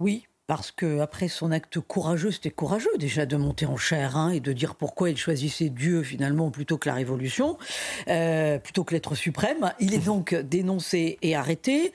Oui, 0.00 0.26
parce 0.46 0.70
que 0.70 1.00
après 1.00 1.28
son 1.28 1.50
acte 1.52 1.80
courageux, 1.80 2.30
c'était 2.30 2.50
courageux 2.50 2.90
déjà 2.98 3.24
de 3.24 3.36
monter 3.36 3.64
en 3.66 3.76
chair 3.76 4.16
hein, 4.16 4.30
et 4.30 4.40
de 4.40 4.52
dire 4.52 4.74
pourquoi 4.74 5.08
il 5.08 5.16
choisissait 5.16 5.70
Dieu 5.70 6.02
finalement 6.02 6.50
plutôt 6.50 6.76
que 6.76 6.88
la 6.88 6.94
Révolution, 6.94 7.56
euh, 8.08 8.58
plutôt 8.58 8.84
que 8.84 8.94
l'être 8.94 9.14
suprême. 9.14 9.72
Il 9.80 9.94
est 9.94 10.04
donc 10.04 10.34
dénoncé 10.34 11.18
et 11.22 11.34
arrêté. 11.34 11.92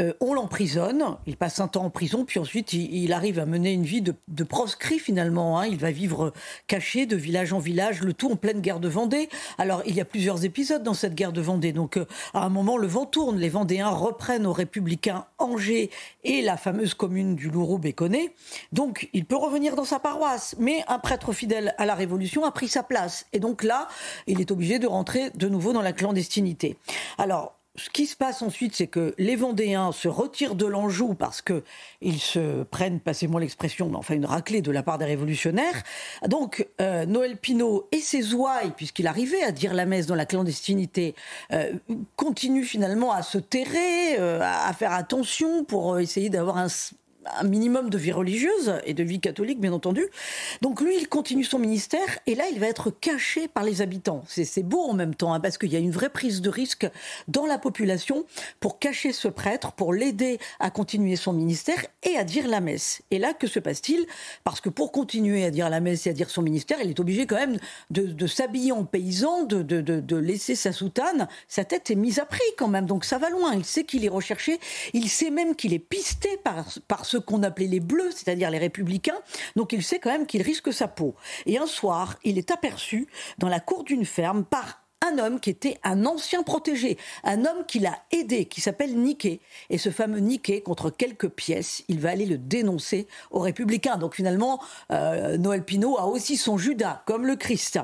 Euh, 0.00 0.12
on 0.20 0.34
l'emprisonne. 0.34 1.16
Il 1.26 1.36
passe 1.36 1.60
un 1.60 1.68
temps 1.68 1.84
en 1.84 1.90
prison, 1.90 2.24
puis 2.24 2.40
ensuite 2.40 2.72
il, 2.72 3.12
arrive 3.12 3.38
à 3.38 3.46
mener 3.46 3.72
une 3.72 3.84
vie 3.84 4.02
de, 4.02 4.44
proscrit 4.44 4.98
finalement. 4.98 5.60
Hein. 5.60 5.66
Il 5.66 5.78
va 5.78 5.90
vivre 5.90 6.32
caché 6.66 7.06
de 7.06 7.16
village 7.16 7.52
en 7.52 7.58
village, 7.58 8.02
le 8.02 8.12
tout 8.12 8.32
en 8.32 8.36
pleine 8.36 8.60
guerre 8.60 8.80
de 8.80 8.88
Vendée. 8.88 9.28
Alors 9.58 9.82
il 9.86 9.94
y 9.94 10.00
a 10.00 10.04
plusieurs 10.04 10.44
épisodes 10.44 10.82
dans 10.82 10.94
cette 10.94 11.14
guerre 11.14 11.32
de 11.32 11.40
Vendée. 11.40 11.72
Donc 11.72 11.96
euh, 11.96 12.06
à 12.34 12.44
un 12.44 12.48
moment 12.48 12.76
le 12.76 12.88
vent 12.88 13.06
tourne, 13.06 13.38
les 13.38 13.48
Vendéens 13.48 13.90
reprennent 13.90 14.46
aux 14.46 14.52
Républicains 14.52 15.26
Angers 15.38 15.90
et 16.24 16.42
la 16.42 16.56
fameuse 16.56 16.94
commune 16.94 17.36
du 17.36 17.48
louroux 17.92 18.02
connaît. 18.02 18.34
Donc, 18.72 19.08
il 19.12 19.24
peut 19.24 19.36
revenir 19.36 19.76
dans 19.76 19.84
sa 19.84 19.98
paroisse. 19.98 20.56
Mais 20.58 20.84
un 20.88 20.98
prêtre 20.98 21.32
fidèle 21.32 21.74
à 21.78 21.86
la 21.86 21.94
Révolution 21.94 22.44
a 22.44 22.50
pris 22.50 22.68
sa 22.68 22.82
place. 22.82 23.26
Et 23.32 23.38
donc 23.38 23.62
là, 23.62 23.88
il 24.26 24.40
est 24.40 24.50
obligé 24.50 24.78
de 24.78 24.86
rentrer 24.86 25.30
de 25.30 25.48
nouveau 25.48 25.72
dans 25.72 25.82
la 25.82 25.92
clandestinité. 25.92 26.76
Alors, 27.18 27.54
ce 27.74 27.88
qui 27.88 28.04
se 28.06 28.16
passe 28.16 28.42
ensuite, 28.42 28.74
c'est 28.74 28.86
que 28.86 29.14
les 29.16 29.34
Vendéens 29.34 29.92
se 29.92 30.06
retirent 30.06 30.54
de 30.54 30.66
l'Anjou 30.66 31.14
parce 31.14 31.40
que 31.40 31.62
ils 32.02 32.20
se 32.20 32.64
prennent, 32.64 33.00
passez-moi 33.00 33.40
l'expression, 33.40 33.88
mais 33.88 33.96
enfin 33.96 34.14
une 34.14 34.26
raclée 34.26 34.60
de 34.60 34.70
la 34.70 34.82
part 34.82 34.98
des 34.98 35.06
révolutionnaires. 35.06 35.82
Donc 36.28 36.68
euh, 36.82 37.06
Noël 37.06 37.38
Pinault 37.38 37.88
et 37.90 38.00
ses 38.00 38.34
ouailles, 38.34 38.72
puisqu'il 38.76 39.06
arrivait 39.06 39.42
à 39.42 39.52
dire 39.52 39.72
la 39.72 39.86
messe 39.86 40.06
dans 40.06 40.14
la 40.14 40.26
clandestinité, 40.26 41.14
euh, 41.52 41.72
continuent 42.16 42.64
finalement 42.64 43.12
à 43.12 43.22
se 43.22 43.38
terrer, 43.38 44.18
euh, 44.18 44.40
à 44.42 44.72
faire 44.74 44.92
attention 44.92 45.64
pour 45.64 45.98
essayer 45.98 46.28
d'avoir 46.28 46.58
un 46.58 46.68
un 47.38 47.44
minimum 47.44 47.90
de 47.90 47.98
vie 47.98 48.12
religieuse 48.12 48.74
et 48.84 48.94
de 48.94 49.02
vie 49.02 49.20
catholique, 49.20 49.60
bien 49.60 49.72
entendu. 49.72 50.06
Donc 50.60 50.80
lui, 50.80 50.96
il 50.96 51.08
continue 51.08 51.44
son 51.44 51.58
ministère 51.58 52.18
et 52.26 52.34
là, 52.34 52.44
il 52.52 52.58
va 52.58 52.66
être 52.66 52.90
caché 52.90 53.48
par 53.48 53.64
les 53.64 53.82
habitants. 53.82 54.22
C'est 54.26 54.62
beau 54.62 54.82
en 54.82 54.94
même 54.94 55.14
temps, 55.14 55.32
hein, 55.32 55.40
parce 55.40 55.58
qu'il 55.58 55.72
y 55.72 55.76
a 55.76 55.78
une 55.78 55.90
vraie 55.90 56.10
prise 56.10 56.40
de 56.40 56.50
risque 56.50 56.88
dans 57.28 57.46
la 57.46 57.58
population 57.58 58.24
pour 58.60 58.78
cacher 58.78 59.12
ce 59.12 59.28
prêtre, 59.28 59.72
pour 59.72 59.92
l'aider 59.92 60.38
à 60.60 60.70
continuer 60.70 61.16
son 61.16 61.32
ministère 61.32 61.84
et 62.02 62.16
à 62.16 62.24
dire 62.24 62.48
la 62.48 62.60
messe. 62.60 63.02
Et 63.10 63.18
là, 63.18 63.34
que 63.34 63.46
se 63.46 63.58
passe-t-il? 63.58 64.06
Parce 64.44 64.60
que 64.60 64.68
pour 64.68 64.92
continuer 64.92 65.44
à 65.44 65.50
dire 65.50 65.70
la 65.70 65.80
messe 65.80 66.06
et 66.06 66.10
à 66.10 66.12
dire 66.12 66.30
son 66.30 66.42
ministère, 66.42 66.78
il 66.82 66.90
est 66.90 67.00
obligé 67.00 67.26
quand 67.26 67.36
même 67.36 67.58
de, 67.90 68.26
s'habiller 68.26 68.72
en 68.72 68.84
paysan, 68.84 69.44
de, 69.44 69.62
de, 69.62 70.16
laisser 70.16 70.54
sa 70.54 70.72
soutane. 70.72 71.28
Sa 71.48 71.64
tête 71.64 71.90
est 71.90 71.96
mise 71.96 72.18
à 72.18 72.24
prix 72.24 72.40
quand 72.56 72.68
même, 72.68 72.86
donc 72.86 73.04
ça 73.04 73.18
va 73.18 73.30
loin. 73.30 73.54
Il 73.54 73.64
sait 73.64 73.84
qu'il 73.84 74.04
est 74.04 74.08
recherché, 74.08 74.58
il 74.92 75.08
sait 75.08 75.30
même 75.30 75.54
qu'il 75.54 75.72
est 75.72 75.78
pisté 75.78 76.28
par, 76.44 76.66
par 76.88 77.04
ce 77.12 77.18
qu'on 77.18 77.42
appelait 77.42 77.66
les 77.66 77.80
bleus, 77.80 78.10
c'est-à-dire 78.10 78.50
les 78.50 78.58
républicains. 78.58 79.18
Donc 79.54 79.72
il 79.72 79.82
sait 79.82 79.98
quand 79.98 80.10
même 80.10 80.26
qu'il 80.26 80.42
risque 80.42 80.72
sa 80.72 80.88
peau. 80.88 81.14
Et 81.44 81.58
un 81.58 81.66
soir, 81.66 82.16
il 82.24 82.38
est 82.38 82.50
aperçu 82.50 83.06
dans 83.38 83.48
la 83.48 83.60
cour 83.60 83.84
d'une 83.84 84.06
ferme 84.06 84.44
par 84.44 84.81
un 85.02 85.18
homme 85.18 85.40
qui 85.40 85.50
était 85.50 85.78
un 85.82 86.06
ancien 86.06 86.42
protégé, 86.42 86.96
un 87.24 87.44
homme 87.44 87.64
qui 87.66 87.80
l'a 87.80 87.98
aidé, 88.12 88.46
qui 88.46 88.60
s'appelle 88.60 88.96
Niquet. 88.96 89.40
Et 89.68 89.78
ce 89.78 89.90
fameux 89.90 90.20
Niquet, 90.20 90.60
contre 90.60 90.90
quelques 90.90 91.28
pièces, 91.28 91.84
il 91.88 92.00
va 92.00 92.10
aller 92.10 92.26
le 92.26 92.38
dénoncer 92.38 93.06
aux 93.30 93.40
républicains. 93.40 93.96
Donc 93.96 94.14
finalement, 94.14 94.60
euh, 94.90 95.36
Noël 95.36 95.64
Pinault 95.64 95.98
a 95.98 96.06
aussi 96.06 96.36
son 96.36 96.56
Judas, 96.56 97.02
comme 97.06 97.26
le 97.26 97.36
Christ. 97.36 97.78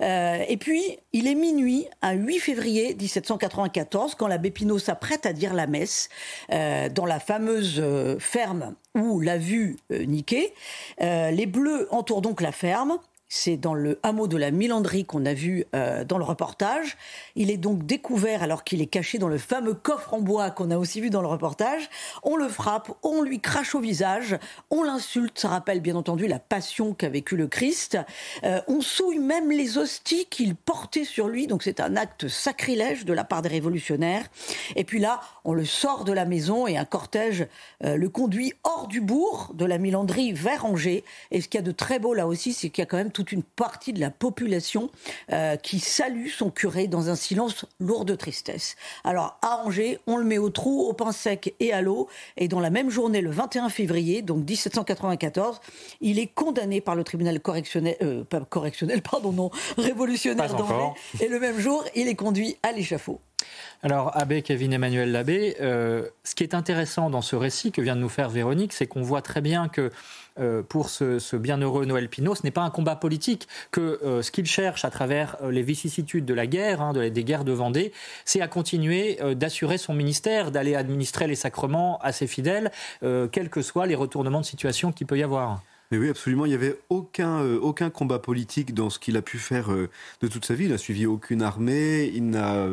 Euh, 0.00 0.44
et 0.48 0.56
puis, 0.56 0.98
il 1.12 1.28
est 1.28 1.34
minuit, 1.34 1.86
un 2.02 2.12
8 2.12 2.38
février 2.40 2.94
1794, 2.94 4.16
quand 4.16 4.26
l'abbé 4.26 4.50
Pinault 4.50 4.78
s'apprête 4.78 5.26
à 5.26 5.32
dire 5.32 5.54
la 5.54 5.66
messe 5.66 6.08
euh, 6.52 6.88
dans 6.88 7.06
la 7.06 7.20
fameuse 7.20 7.82
ferme 8.18 8.74
où 8.96 9.20
l'a 9.20 9.38
vu 9.38 9.76
Niquet. 9.90 10.54
les 11.00 11.46
Bleus 11.46 11.88
entourent 11.90 12.22
donc 12.22 12.40
la 12.40 12.52
ferme. 12.52 12.98
C'est 13.28 13.56
dans 13.56 13.74
le 13.74 13.98
hameau 14.02 14.28
de 14.28 14.36
la 14.36 14.50
Milandrie 14.50 15.04
qu'on 15.04 15.24
a 15.24 15.34
vu 15.34 15.64
euh, 15.74 16.04
dans 16.04 16.18
le 16.18 16.24
reportage. 16.24 16.96
Il 17.36 17.50
est 17.50 17.56
donc 17.56 17.84
découvert 17.84 18.42
alors 18.42 18.64
qu'il 18.64 18.82
est 18.82 18.86
caché 18.86 19.18
dans 19.18 19.28
le 19.28 19.38
fameux 19.38 19.74
coffre 19.74 20.14
en 20.14 20.20
bois 20.20 20.50
qu'on 20.50 20.70
a 20.70 20.76
aussi 20.76 21.00
vu 21.00 21.10
dans 21.10 21.22
le 21.22 21.26
reportage. 21.26 21.88
On 22.22 22.36
le 22.36 22.48
frappe, 22.48 22.92
on 23.02 23.22
lui 23.22 23.40
crache 23.40 23.74
au 23.74 23.80
visage, 23.80 24.38
on 24.70 24.82
l'insulte. 24.82 25.38
Ça 25.38 25.48
rappelle 25.48 25.80
bien 25.80 25.96
entendu 25.96 26.26
la 26.26 26.38
passion 26.38 26.92
qu'a 26.92 27.08
vécu 27.08 27.36
le 27.36 27.46
Christ. 27.46 27.98
Euh, 28.44 28.60
on 28.68 28.80
souille 28.80 29.18
même 29.18 29.50
les 29.50 29.78
hosties 29.78 30.26
qu'il 30.26 30.54
portait 30.54 31.04
sur 31.04 31.28
lui. 31.28 31.46
Donc 31.46 31.62
c'est 31.62 31.80
un 31.80 31.96
acte 31.96 32.28
sacrilège 32.28 33.04
de 33.04 33.12
la 33.12 33.24
part 33.24 33.42
des 33.42 33.48
révolutionnaires. 33.48 34.26
Et 34.76 34.84
puis 34.84 35.00
là, 35.00 35.20
on 35.44 35.54
le 35.54 35.64
sort 35.64 36.04
de 36.04 36.12
la 36.12 36.26
maison 36.26 36.66
et 36.66 36.76
un 36.76 36.84
cortège 36.84 37.46
euh, 37.84 37.96
le 37.96 38.08
conduit 38.08 38.52
hors 38.64 38.86
du 38.86 39.00
bourg 39.00 39.50
de 39.54 39.64
la 39.64 39.78
Milandrie 39.78 40.32
vers 40.32 40.66
Angers. 40.66 41.04
Et 41.30 41.40
ce 41.40 41.48
qu'il 41.48 41.58
y 41.58 41.62
a 41.62 41.66
de 41.66 41.72
très 41.72 41.98
beau 41.98 42.14
là 42.14 42.26
aussi, 42.26 42.52
c'est 42.52 42.70
qu'il 42.70 42.82
y 42.82 42.86
a 42.86 42.86
quand 42.86 42.96
même 42.96 43.12
tout 43.14 43.26
une 43.30 43.42
partie 43.42 43.94
de 43.94 44.00
la 44.00 44.10
population 44.10 44.90
euh, 45.32 45.56
qui 45.56 45.78
salue 45.78 46.28
son 46.28 46.50
curé 46.50 46.88
dans 46.88 47.08
un 47.08 47.14
silence 47.14 47.64
lourd 47.80 48.04
de 48.04 48.14
tristesse. 48.14 48.76
Alors 49.04 49.38
à 49.40 49.64
Angers, 49.64 50.00
on 50.06 50.18
le 50.18 50.24
met 50.24 50.36
au 50.36 50.50
trou, 50.50 50.82
au 50.82 50.92
pain 50.92 51.12
sec 51.12 51.54
et 51.60 51.72
à 51.72 51.80
l'eau. 51.80 52.08
Et 52.36 52.48
dans 52.48 52.60
la 52.60 52.70
même 52.70 52.90
journée, 52.90 53.22
le 53.22 53.30
21 53.30 53.70
février, 53.70 54.20
donc 54.20 54.46
1794, 54.46 55.60
il 56.00 56.18
est 56.18 56.26
condamné 56.26 56.80
par 56.80 56.96
le 56.96 57.04
tribunal 57.04 57.40
correctionnel, 57.40 57.96
euh, 58.02 58.24
pas 58.24 58.40
correctionnel, 58.40 59.00
pardon, 59.10 59.32
non, 59.32 59.50
révolutionnaire 59.78 60.54
d'Angers. 60.54 61.00
Et 61.20 61.28
le 61.28 61.38
même 61.38 61.58
jour, 61.58 61.84
il 61.94 62.08
est 62.08 62.16
conduit 62.16 62.56
à 62.62 62.72
l'échafaud. 62.72 63.20
Alors, 63.84 64.16
Abbé 64.16 64.40
Kevin 64.40 64.72
Emmanuel 64.72 65.12
Labbé, 65.12 65.56
euh, 65.60 66.08
ce 66.22 66.34
qui 66.34 66.42
est 66.42 66.54
intéressant 66.54 67.10
dans 67.10 67.20
ce 67.20 67.36
récit 67.36 67.70
que 67.70 67.82
vient 67.82 67.94
de 67.96 68.00
nous 68.00 68.08
faire 68.08 68.30
Véronique, 68.30 68.72
c'est 68.72 68.86
qu'on 68.86 69.02
voit 69.02 69.20
très 69.20 69.42
bien 69.42 69.68
que 69.68 69.90
euh, 70.40 70.62
pour 70.62 70.88
ce, 70.88 71.36
bienheureux 71.36 71.84
Noël 71.84 72.08
Pinault, 72.08 72.34
ce 72.34 72.44
n'est 72.44 72.50
pas 72.50 72.62
un 72.62 72.70
combat 72.70 72.96
politique, 72.96 73.46
que 73.72 74.00
euh, 74.02 74.22
ce 74.22 74.30
qu'il 74.30 74.46
cherche 74.46 74.86
à 74.86 74.90
travers 74.90 75.36
les 75.50 75.60
vicissitudes 75.60 76.24
de 76.24 76.32
la 76.32 76.46
guerre, 76.46 76.80
hein, 76.80 76.94
des 76.94 77.24
guerres 77.24 77.44
de 77.44 77.52
Vendée, 77.52 77.92
c'est 78.24 78.40
à 78.40 78.48
continuer 78.48 79.18
d'assurer 79.36 79.76
son 79.76 79.92
ministère, 79.92 80.50
d'aller 80.50 80.76
administrer 80.76 81.26
les 81.26 81.34
sacrements 81.34 81.98
à 81.98 82.12
ses 82.12 82.26
fidèles, 82.26 82.72
quels 83.02 83.50
que 83.50 83.60
soient 83.60 83.86
les 83.86 83.94
retournements 83.94 84.40
de 84.40 84.46
situation 84.46 84.92
qu'il 84.92 85.06
peut 85.06 85.18
y 85.18 85.22
avoir. 85.22 85.62
Mais 85.90 85.98
oui, 85.98 86.08
absolument. 86.08 86.46
Il 86.46 86.48
n'y 86.48 86.54
avait 86.54 86.78
aucun, 86.88 87.42
aucun 87.56 87.90
combat 87.90 88.18
politique 88.18 88.72
dans 88.72 88.88
ce 88.88 88.98
qu'il 88.98 89.18
a 89.18 89.22
pu 89.22 89.38
faire 89.38 89.68
de 89.68 90.28
toute 90.28 90.46
sa 90.46 90.54
vie. 90.54 90.64
Il 90.64 90.70
n'a 90.70 90.78
suivi 90.78 91.04
aucune 91.06 91.42
armée. 91.42 92.10
Il 92.14 92.30
n'a 92.30 92.66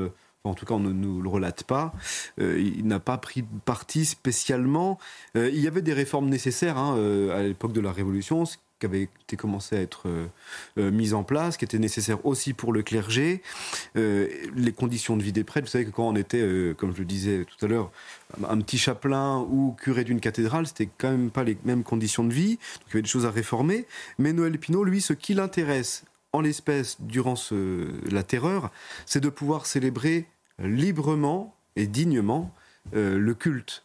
en 0.44 0.54
tout 0.54 0.66
cas 0.66 0.74
on 0.74 0.80
ne 0.80 0.92
nous 0.92 1.22
le 1.22 1.30
relate 1.30 1.64
pas, 1.64 1.94
euh, 2.40 2.60
il 2.60 2.86
n'a 2.88 3.00
pas 3.00 3.18
pris 3.18 3.44
parti 3.66 4.06
spécialement. 4.06 4.98
Euh, 5.36 5.50
il 5.54 5.60
y 5.60 5.68
avait 5.68 5.82
des 5.82 5.94
réformes 5.94 6.30
nécessaires 6.30 6.78
hein, 6.78 6.96
euh, 6.98 7.38
à 7.38 7.44
l'époque 7.44 7.74
de 7.74 7.82
la 7.82 7.92
Révolution, 7.92 8.44
qui 8.80 8.88
avait 8.88 9.04
été 9.04 9.38
commencé 9.38 9.78
à 9.78 9.80
être 9.80 10.08
mises 10.76 11.14
en 11.14 11.24
place, 11.24 11.56
qui 11.56 11.66
était 11.66 11.78
nécessaire 11.78 12.26
aussi 12.26 12.54
pour 12.54 12.74
le 12.74 12.82
clergé, 12.82 13.44
les 13.94 14.74
conditions 14.76 15.16
de 15.18 15.22
vie 15.22 15.32
des 15.32 15.44
prêtres. 15.44 15.68
Vous 15.68 15.72
savez 15.72 15.86
que 15.86 15.92
quand 15.92 16.08
on 16.08 16.16
était, 16.16 16.44
comme 16.76 16.92
je 16.92 16.98
le 16.98 17.06
disais 17.06 17.46
tout 17.46 17.64
à 17.64 17.70
l'heure, 17.70 17.92
un 18.50 18.60
petit 18.60 18.80
chapelain 18.80 19.38
ou 19.38 19.76
curé 19.80 20.04
d'une 20.04 20.20
cathédrale, 20.20 20.66
c'était 20.66 20.90
quand 20.98 21.12
même 21.12 21.30
pas 21.30 21.44
les 21.44 21.60
mêmes 21.64 21.84
conditions 21.84 22.24
de 22.24 22.34
vie. 22.34 22.56
Donc 22.56 22.88
il 22.88 22.90
y 22.90 22.94
avait 22.94 23.02
des 23.04 23.08
choses 23.08 23.28
à 23.28 23.30
réformer. 23.30 23.86
Mais 24.18 24.34
Noël 24.34 24.58
Pinault, 24.58 24.84
lui, 24.84 25.00
ce 25.00 25.14
qui 25.14 25.36
l'intéresse 25.36 26.04
en 26.34 26.42
l'espèce, 26.42 26.98
durant 27.02 27.36
la 28.10 28.24
terreur, 28.24 28.72
c'est 29.06 29.20
de 29.20 29.30
pouvoir 29.30 29.66
célébrer 29.66 30.28
librement 30.60 31.56
et 31.76 31.88
dignement 31.88 32.54
euh, 32.94 33.18
le 33.18 33.34
culte. 33.34 33.84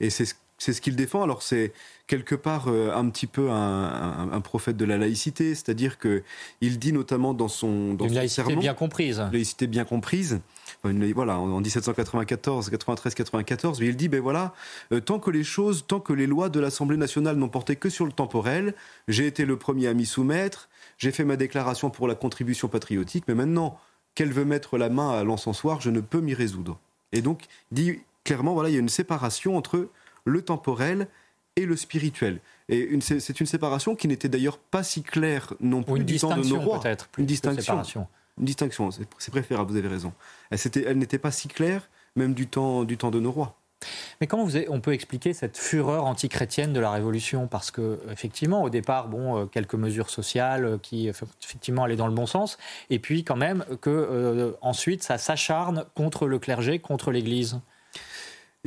Et 0.00 0.10
c'est 0.10 0.24
ce 0.24 0.34
qu'il 0.58 0.96
défend. 0.96 1.22
Alors 1.22 1.42
c'est 1.42 1.72
quelque 2.06 2.34
part 2.34 2.68
euh, 2.68 2.94
un 2.94 3.08
petit 3.10 3.26
peu 3.26 3.50
un, 3.50 4.40
prophète 4.40 4.76
de 4.76 4.84
la 4.84 4.96
laïcité, 4.96 5.54
c'est-à-dire 5.54 5.98
que 5.98 6.22
il 6.60 6.78
dit 6.78 6.92
notamment 6.92 7.34
dans 7.34 7.48
son 7.48 7.94
dans 7.94 8.06
une 8.06 8.14
laïcité 8.14 8.56
bien 8.56 8.74
comprise, 8.74 9.22
laïcité 9.32 9.66
bien 9.66 9.84
comprise. 9.84 10.40
voilà, 10.82 11.38
en, 11.38 11.60
1794, 11.60 12.70
93, 12.70 13.14
94, 13.14 13.78
il 13.80 13.96
dit 13.96 14.08
ben 14.08 14.20
voilà, 14.20 14.54
euh, 14.92 15.00
tant 15.00 15.18
que 15.18 15.30
les 15.30 15.44
choses, 15.44 15.84
tant 15.86 16.00
que 16.00 16.12
les 16.12 16.26
lois 16.26 16.48
de 16.48 16.60
l'Assemblée 16.60 16.96
nationale 16.96 17.36
n'ont 17.36 17.48
porté 17.48 17.76
que 17.76 17.88
sur 17.88 18.06
le 18.06 18.12
temporel, 18.12 18.74
j'ai 19.08 19.26
été 19.26 19.44
le 19.44 19.56
premier 19.56 19.88
à 19.88 19.94
m'y 19.94 20.06
soumettre 20.06 20.68
j'ai 20.98 21.12
fait 21.12 21.24
ma 21.24 21.36
déclaration 21.36 21.90
pour 21.90 22.08
la 22.08 22.14
contribution 22.14 22.68
patriotique, 22.68 23.24
mais 23.28 23.34
maintenant 23.34 23.78
qu'elle 24.14 24.32
veut 24.32 24.44
mettre 24.44 24.78
la 24.78 24.88
main 24.88 25.10
à 25.10 25.24
l'encensoir, 25.24 25.80
je 25.80 25.90
ne 25.90 26.00
peux 26.00 26.20
m'y 26.20 26.34
résoudre. 26.34 26.78
Et 27.12 27.20
donc, 27.20 27.44
dit 27.70 28.00
clairement, 28.24 28.54
voilà, 28.54 28.70
il 28.70 28.72
y 28.72 28.76
a 28.76 28.80
une 28.80 28.88
séparation 28.88 29.56
entre 29.56 29.88
le 30.26 30.42
temporel 30.42 31.08
et 31.56 31.64
le 31.64 31.76
spirituel. 31.76 32.40
Et 32.68 32.98
c'est 33.00 33.40
une 33.40 33.46
séparation 33.46 33.96
qui 33.96 34.08
n'était 34.08 34.28
d'ailleurs 34.28 34.58
pas 34.58 34.82
si 34.82 35.02
claire 35.02 35.54
non 35.60 35.82
plus 35.82 36.04
du 36.04 36.18
temps 36.18 36.36
de 36.36 36.46
nos 36.46 36.60
rois. 36.60 36.82
Une 37.16 37.24
distinction. 37.24 38.06
Une 38.38 38.44
distinction, 38.44 38.90
c'est 38.90 39.30
préférable, 39.30 39.70
vous 39.70 39.78
avez 39.78 39.88
raison. 39.88 40.12
Elle, 40.50 40.58
elle 40.86 40.98
n'était 40.98 41.18
pas 41.18 41.30
si 41.30 41.48
claire, 41.48 41.88
même 42.16 42.34
du 42.34 42.46
temps, 42.46 42.84
du 42.84 42.98
temps 42.98 43.10
de 43.10 43.18
nos 43.18 43.32
rois. 43.32 43.56
Mais 44.20 44.26
comment 44.26 44.46
on 44.68 44.80
peut 44.80 44.92
expliquer 44.92 45.32
cette 45.32 45.56
fureur 45.56 46.04
antichrétienne 46.04 46.72
de 46.72 46.80
la 46.80 46.90
Révolution? 46.90 47.46
Parce 47.46 47.70
que 47.70 48.00
effectivement, 48.10 48.62
au 48.62 48.70
départ, 48.70 49.08
bon, 49.08 49.38
euh, 49.38 49.46
quelques 49.46 49.74
mesures 49.74 50.10
sociales 50.10 50.64
euh, 50.64 50.78
qui 50.78 51.08
effectivement 51.08 51.84
allaient 51.84 51.96
dans 51.96 52.06
le 52.06 52.14
bon 52.14 52.26
sens, 52.26 52.58
et 52.90 52.98
puis 52.98 53.24
quand 53.24 53.36
même 53.36 53.64
que 53.80 53.90
euh, 53.90 54.52
ensuite 54.62 55.02
ça 55.02 55.18
s'acharne 55.18 55.84
contre 55.94 56.26
le 56.26 56.38
clergé, 56.38 56.78
contre 56.78 57.10
l'Église. 57.10 57.60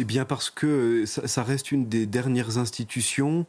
Eh 0.01 0.05
bien, 0.05 0.23
parce 0.23 0.49
que 0.49 1.05
ça, 1.05 1.43
reste 1.43 1.73
une 1.73 1.89
des 1.89 2.05
dernières 2.05 2.57
institutions 2.57 3.45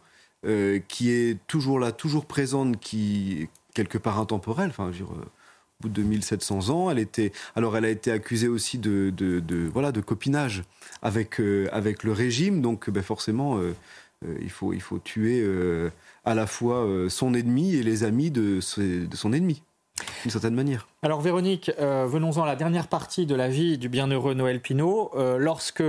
qui 0.88 1.10
est 1.10 1.38
toujours 1.46 1.78
là, 1.78 1.92
toujours 1.92 2.26
présente, 2.26 2.80
qui 2.80 3.48
quelque 3.72 3.98
part 3.98 4.18
intemporelle. 4.18 4.70
Enfin, 4.70 4.90
je 4.92 5.04
veux 5.04 5.06
dire, 5.06 5.26
bout 5.80 5.88
de 5.88 5.94
2700 5.94 6.70
ans. 6.70 6.90
Elle 6.90 6.98
était, 6.98 7.32
alors 7.56 7.76
elle 7.76 7.84
a 7.84 7.90
été 7.90 8.12
accusée 8.12 8.48
aussi 8.48 8.78
de, 8.78 9.70
voilà, 9.72 9.92
de 9.92 10.00
copinage 10.00 10.62
avec, 11.02 11.40
euh, 11.40 11.68
avec 11.72 12.04
le 12.04 12.12
régime. 12.12 12.60
Donc 12.60 12.90
ben 12.90 13.02
forcément, 13.02 13.58
euh, 13.58 13.74
euh, 14.24 14.36
il, 14.40 14.50
faut, 14.50 14.72
il 14.72 14.80
faut 14.80 14.98
tuer 14.98 15.44
à 16.24 16.34
la 16.34 16.46
fois 16.46 16.86
son 17.08 17.34
ennemi 17.34 17.74
et 17.74 17.82
les 17.82 18.04
amis 18.04 18.30
de 18.30 18.60
son 18.60 19.32
ennemi. 19.32 19.62
Alors 21.02 21.20
Véronique, 21.20 21.70
venons-en 21.78 22.42
à 22.42 22.46
la 22.46 22.56
dernière 22.56 22.88
partie 22.88 23.26
de 23.26 23.34
la 23.34 23.48
vie 23.48 23.78
du 23.78 23.88
bienheureux 23.88 24.34
Noël 24.34 24.60
Pinault, 24.60 25.12
lorsque 25.38 25.82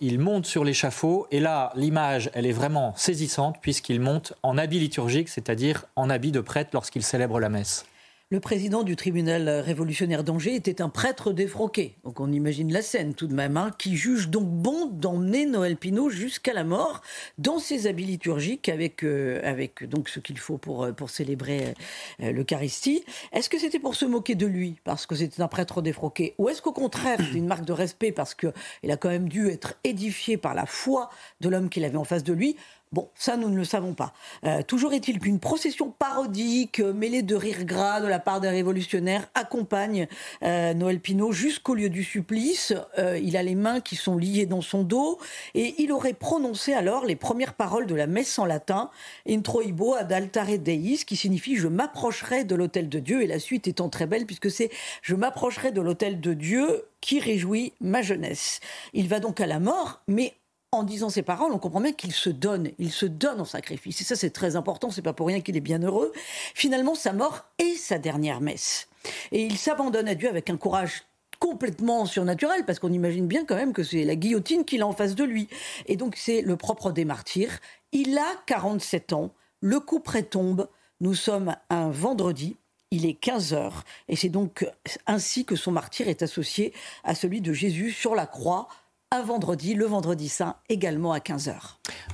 il 0.00 0.18
monte 0.18 0.46
sur 0.46 0.64
l'échafaud, 0.64 1.26
et 1.30 1.40
là 1.40 1.72
l'image 1.74 2.30
elle 2.34 2.46
est 2.46 2.52
vraiment 2.52 2.94
saisissante 2.96 3.56
puisqu'il 3.60 4.00
monte 4.00 4.34
en 4.42 4.56
habit 4.58 4.78
liturgique, 4.78 5.28
c'est-à-dire 5.28 5.84
en 5.96 6.10
habit 6.10 6.32
de 6.32 6.40
prêtre 6.40 6.70
lorsqu'il 6.72 7.02
célèbre 7.02 7.40
la 7.40 7.48
messe. 7.48 7.86
Le 8.28 8.40
président 8.40 8.82
du 8.82 8.96
tribunal 8.96 9.48
révolutionnaire 9.48 10.24
d'Angers 10.24 10.56
était 10.56 10.82
un 10.82 10.88
prêtre 10.88 11.32
défroqué. 11.32 11.94
Donc 12.02 12.18
on 12.18 12.32
imagine 12.32 12.72
la 12.72 12.82
scène 12.82 13.14
tout 13.14 13.28
de 13.28 13.34
même, 13.34 13.56
hein, 13.56 13.70
qui 13.78 13.96
juge 13.96 14.30
donc 14.30 14.48
bon 14.48 14.86
d'emmener 14.86 15.46
Noël 15.46 15.76
Pinault 15.76 16.10
jusqu'à 16.10 16.52
la 16.52 16.64
mort 16.64 17.02
dans 17.38 17.60
ses 17.60 17.86
habits 17.86 18.04
liturgiques 18.04 18.68
avec, 18.68 19.04
euh, 19.04 19.40
avec 19.44 19.88
donc 19.88 20.08
ce 20.08 20.18
qu'il 20.18 20.38
faut 20.38 20.58
pour, 20.58 20.82
euh, 20.82 20.92
pour 20.92 21.08
célébrer 21.08 21.74
euh, 22.20 22.32
l'Eucharistie. 22.32 23.04
Est-ce 23.30 23.48
que 23.48 23.60
c'était 23.60 23.78
pour 23.78 23.94
se 23.94 24.04
moquer 24.04 24.34
de 24.34 24.46
lui 24.46 24.74
parce 24.82 25.06
que 25.06 25.14
c'était 25.14 25.40
un 25.40 25.46
prêtre 25.46 25.80
défroqué 25.80 26.34
Ou 26.38 26.48
est-ce 26.48 26.60
qu'au 26.60 26.72
contraire 26.72 27.20
c'est 27.20 27.38
une 27.38 27.46
marque 27.46 27.64
de 27.64 27.72
respect 27.72 28.10
parce 28.10 28.34
qu'il 28.34 28.90
a 28.90 28.96
quand 28.96 29.08
même 29.08 29.28
dû 29.28 29.50
être 29.50 29.74
édifié 29.84 30.36
par 30.36 30.56
la 30.56 30.66
foi 30.66 31.10
de 31.40 31.48
l'homme 31.48 31.68
qu'il 31.68 31.84
avait 31.84 31.96
en 31.96 32.02
face 32.02 32.24
de 32.24 32.32
lui? 32.32 32.56
Bon, 32.92 33.10
ça, 33.16 33.36
nous 33.36 33.50
ne 33.50 33.56
le 33.56 33.64
savons 33.64 33.94
pas. 33.94 34.12
Euh, 34.44 34.62
toujours 34.62 34.92
est-il 34.92 35.18
qu'une 35.18 35.40
procession 35.40 35.90
parodique, 35.90 36.78
euh, 36.78 36.92
mêlée 36.92 37.22
de 37.22 37.34
rires 37.34 37.64
gras 37.64 38.00
de 38.00 38.06
la 38.06 38.20
part 38.20 38.40
des 38.40 38.48
révolutionnaires, 38.48 39.28
accompagne 39.34 40.06
euh, 40.44 40.72
Noël 40.72 41.00
Pinault 41.00 41.32
jusqu'au 41.32 41.74
lieu 41.74 41.90
du 41.90 42.04
supplice. 42.04 42.72
il 43.20 43.36
a 43.36 43.42
les 43.42 43.56
mains 43.56 43.80
qui 43.80 43.96
sont 43.96 44.16
liées 44.16 44.46
dans 44.46 44.60
son 44.60 44.84
dos 44.84 45.18
et 45.54 45.74
il 45.82 45.90
aurait 45.90 46.12
prononcé 46.12 46.74
alors 46.74 47.04
les 47.04 47.16
premières 47.16 47.54
paroles 47.54 47.86
de 47.86 47.94
la 47.94 48.06
messe 48.06 48.38
en 48.38 48.44
latin, 48.44 48.90
Introibo 49.28 49.94
ad 49.94 50.12
altare 50.12 50.58
Deis, 50.58 51.04
qui 51.04 51.16
signifie 51.16 51.56
Je 51.56 51.68
m'approcherai 51.68 52.44
de 52.44 52.54
l'autel 52.54 52.88
de 52.88 53.00
Dieu. 53.00 53.22
Et 53.22 53.26
la 53.26 53.40
suite 53.40 53.66
étant 53.66 53.88
très 53.88 54.06
belle, 54.06 54.26
puisque 54.26 54.50
c'est 54.50 54.70
Je 55.02 55.16
m'approcherai 55.16 55.72
de 55.72 55.80
l'autel 55.80 56.20
de 56.20 56.34
Dieu 56.34 56.84
qui 57.00 57.18
réjouit 57.18 57.72
ma 57.80 58.02
jeunesse. 58.02 58.60
Il 58.92 59.08
va 59.08 59.18
donc 59.18 59.40
à 59.40 59.46
la 59.46 59.58
mort, 59.58 60.00
mais 60.06 60.34
en 60.72 60.82
disant 60.82 61.08
ses 61.08 61.22
paroles, 61.22 61.52
on 61.52 61.58
comprend 61.58 61.80
bien 61.80 61.92
qu'il 61.92 62.12
se 62.12 62.28
donne, 62.30 62.70
il 62.78 62.92
se 62.92 63.06
donne 63.06 63.40
en 63.40 63.44
sacrifice. 63.44 64.00
Et 64.00 64.04
ça, 64.04 64.16
c'est 64.16 64.30
très 64.30 64.56
important, 64.56 64.90
c'est 64.90 65.02
pas 65.02 65.12
pour 65.12 65.28
rien 65.28 65.40
qu'il 65.40 65.56
est 65.56 65.60
bien 65.60 65.82
heureux. 65.82 66.12
Finalement, 66.54 66.94
sa 66.94 67.12
mort 67.12 67.46
est 67.58 67.76
sa 67.76 67.98
dernière 67.98 68.40
messe. 68.40 68.88
Et 69.32 69.44
il 69.44 69.56
s'abandonne 69.56 70.08
à 70.08 70.14
Dieu 70.14 70.28
avec 70.28 70.50
un 70.50 70.56
courage 70.56 71.04
complètement 71.38 72.06
surnaturel, 72.06 72.64
parce 72.64 72.78
qu'on 72.78 72.92
imagine 72.92 73.26
bien 73.26 73.44
quand 73.44 73.56
même 73.56 73.72
que 73.72 73.82
c'est 73.82 74.04
la 74.04 74.16
guillotine 74.16 74.64
qu'il 74.64 74.82
a 74.82 74.86
en 74.86 74.92
face 74.92 75.14
de 75.14 75.24
lui. 75.24 75.48
Et 75.86 75.96
donc, 75.96 76.16
c'est 76.16 76.42
le 76.42 76.56
propre 76.56 76.92
des 76.92 77.04
martyrs. 77.04 77.60
Il 77.92 78.16
a 78.18 78.42
47 78.46 79.12
ans, 79.12 79.30
le 79.60 79.80
coup 79.80 80.00
près 80.00 80.22
tombe, 80.22 80.68
nous 81.00 81.14
sommes 81.14 81.54
un 81.68 81.90
vendredi, 81.90 82.56
il 82.90 83.04
est 83.04 83.14
15 83.14 83.52
heures, 83.52 83.84
et 84.08 84.16
c'est 84.16 84.28
donc 84.28 84.66
ainsi 85.06 85.44
que 85.44 85.56
son 85.56 85.72
martyr 85.72 86.08
est 86.08 86.22
associé 86.22 86.72
à 87.04 87.14
celui 87.14 87.40
de 87.40 87.52
Jésus 87.52 87.90
sur 87.90 88.14
la 88.14 88.26
croix 88.26 88.68
un 89.12 89.22
vendredi, 89.22 89.74
le 89.74 89.84
vendredi 89.84 90.28
saint, 90.28 90.56
également 90.68 91.12
à 91.12 91.18
15h. 91.18 91.54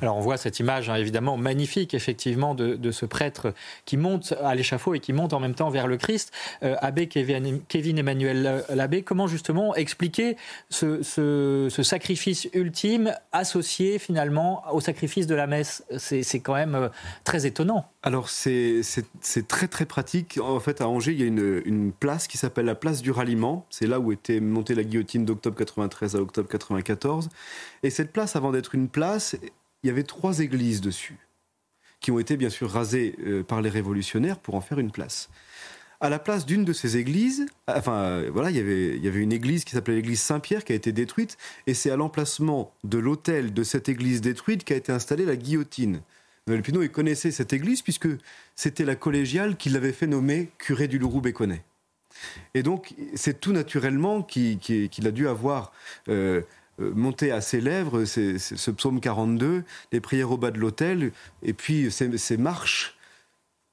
Alors 0.03 0.17
on 0.17 0.21
voit 0.21 0.37
cette 0.37 0.59
image 0.61 0.91
hein, 0.91 0.97
évidemment 0.97 1.39
magnifique 1.39 1.95
effectivement 1.95 2.55
de, 2.55 2.91
ce 2.91 3.07
prêtre 3.07 3.55
qui 3.87 3.97
monte 3.97 4.35
à 4.43 4.55
l'échafaud 4.55 4.95
et 4.95 5.01
qui 5.01 5.15
monte 5.15 5.33
en 5.33 5.41
même 5.41 5.55
temps 5.55 5.71
vers 5.71 5.87
le 5.87 5.97
Christ. 5.97 6.33
Euh, 6.63 6.77
Abbé 6.81 7.07
Kevin, 7.09 7.99
Emmanuel 7.99 8.65
Labbé, 8.69 9.03
comment 9.03 9.27
justement 9.27 9.75
expliquer 9.75 10.37
ce, 10.69 11.69
sacrifice 11.83 12.49
ultime 12.53 13.15
associé 13.33 13.99
finalement 13.99 14.63
au 14.73 14.81
sacrifice 14.81 15.27
de 15.27 15.35
la 15.35 15.47
messe? 15.47 15.85
C'est 15.97 16.41
quand 16.41 16.55
même 16.55 16.75
euh, 16.75 16.89
très 17.25 17.47
étonnant. 17.47 17.87
Alors 18.03 18.29
c'est 18.29 18.83
très 19.49 19.69
très 19.69 19.87
pratique. 19.87 20.39
En 20.43 20.61
fait 20.61 20.83
à 20.83 20.89
Angers 20.89 21.13
il 21.13 21.21
y 21.21 21.25
a 21.25 21.27
une, 21.27 21.63
une 21.65 21.93
place 21.93 22.27
qui 22.27 22.37
s'appelle 22.37 22.67
la 22.67 22.75
place 22.75 23.01
du 23.01 23.13
ralliement. 23.13 23.65
C'est 23.71 23.87
là 23.87 23.99
où 23.99 24.13
était 24.13 24.41
montée 24.41 24.75
la 24.75 24.85
guillotine 24.85 25.25
d'octobre 25.25 25.57
93 25.57 26.17
à 26.17 26.19
octobre 26.21 26.49
94 26.83 27.29
et 27.83 27.91
cette 27.91 28.13
place, 28.13 28.37
avant 28.37 28.53
d'être 28.53 28.75
une 28.75 28.89
place, 28.89 29.37
il 29.83 29.87
y 29.87 29.91
avait 29.91 30.03
trois 30.03 30.41
églises 30.41 30.81
dessus, 30.81 31.19
qui 32.01 32.11
ont 32.11 32.19
été 32.19 32.37
bien 32.37 32.51
sûr 32.51 32.71
rasées 32.71 33.17
euh, 33.27 33.43
par 33.43 33.63
les 33.63 33.71
révolutionnaires 33.71 34.39
pour 34.39 34.55
en 34.55 34.61
faire 34.61 34.79
une 34.79 34.91
place. 34.91 35.31
À 36.01 36.09
la 36.09 36.19
place 36.19 36.47
d'une 36.47 36.65
de 36.65 36.73
ces 36.73 36.97
églises, 36.97 37.47
enfin 37.69 38.23
voilà, 38.33 38.51
il 38.51 38.57
y 38.57 38.61
avait, 38.61 38.97
il 38.97 39.05
y 39.05 39.09
avait 39.09 39.21
une 39.21 39.33
église 39.33 39.65
qui 39.65 39.71
s'appelait 39.71 39.95
l'église 39.95 40.21
Saint-Pierre 40.21 40.65
qui 40.65 40.73
a 40.73 40.77
été 40.77 40.91
détruite, 40.91 41.39
et 41.69 41.75
c'est 41.75 41.91
à 41.91 41.97
l'emplacement 41.97 42.75
de 42.83 42.99
l'autel 42.99 43.55
de 43.55 43.63
cette 43.63 43.89
église 43.89 44.21
détruite 44.21 44.65
qu'a 44.65 44.75
été 44.75 44.91
installée 44.91 45.25
la 45.25 45.37
guillotine. 45.37 46.01
Noël 46.49 46.63
Pinot, 46.63 46.89
connaissait 46.89 47.31
cette 47.31 47.53
église 47.53 47.83
puisque 47.83 48.09
c'était 48.57 48.85
la 48.85 48.97
collégiale 48.97 49.57
qui 49.57 49.69
l'avait 49.69 49.93
fait 49.93 50.09
nommer 50.09 50.51
curé 50.59 50.89
du 50.89 50.99
Louroux-Béconnet. 50.99 51.63
Et 52.55 52.63
donc, 52.63 52.95
c'est 53.15 53.41
tout 53.41 53.53
naturellement 53.53 54.23
qu'il 54.23 55.07
a 55.07 55.11
dû 55.11 55.29
avoir 55.29 55.73
euh, 56.09 56.43
euh, 56.43 56.43
monter 56.79 57.31
à 57.31 57.41
ses 57.41 57.61
lèvres 57.61 58.05
ce 58.05 58.71
psaume 58.71 59.01
42, 59.01 59.65
les 59.93 60.01
prières 60.01 60.31
au 60.31 60.37
bas 60.37 60.51
de 60.51 60.59
l'autel, 60.59 61.13
et 61.43 61.53
puis 61.53 61.91
ces, 61.91 62.37
marches 62.37 62.97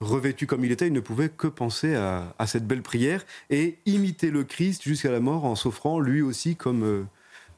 revêtues 0.02 0.48
comme 0.48 0.64
il 0.66 0.72
était, 0.72 0.88
il 0.88 0.94
ne 0.94 1.00
pouvait 1.00 1.30
que 1.30 1.48
penser 1.48 1.96
à, 1.96 2.34
cette 2.46 2.68
belle 2.68 2.82
prière 2.82 3.26
et 3.50 3.78
imiter 3.86 4.32
le 4.32 4.44
Christ 4.44 4.84
jusqu'à 4.84 5.12
la 5.12 5.20
mort 5.20 5.46
en 5.46 5.56
s'offrant 5.56 6.00
lui 6.00 6.22
aussi 6.22 6.56
comme, 6.56 6.84
euh, 6.84 7.04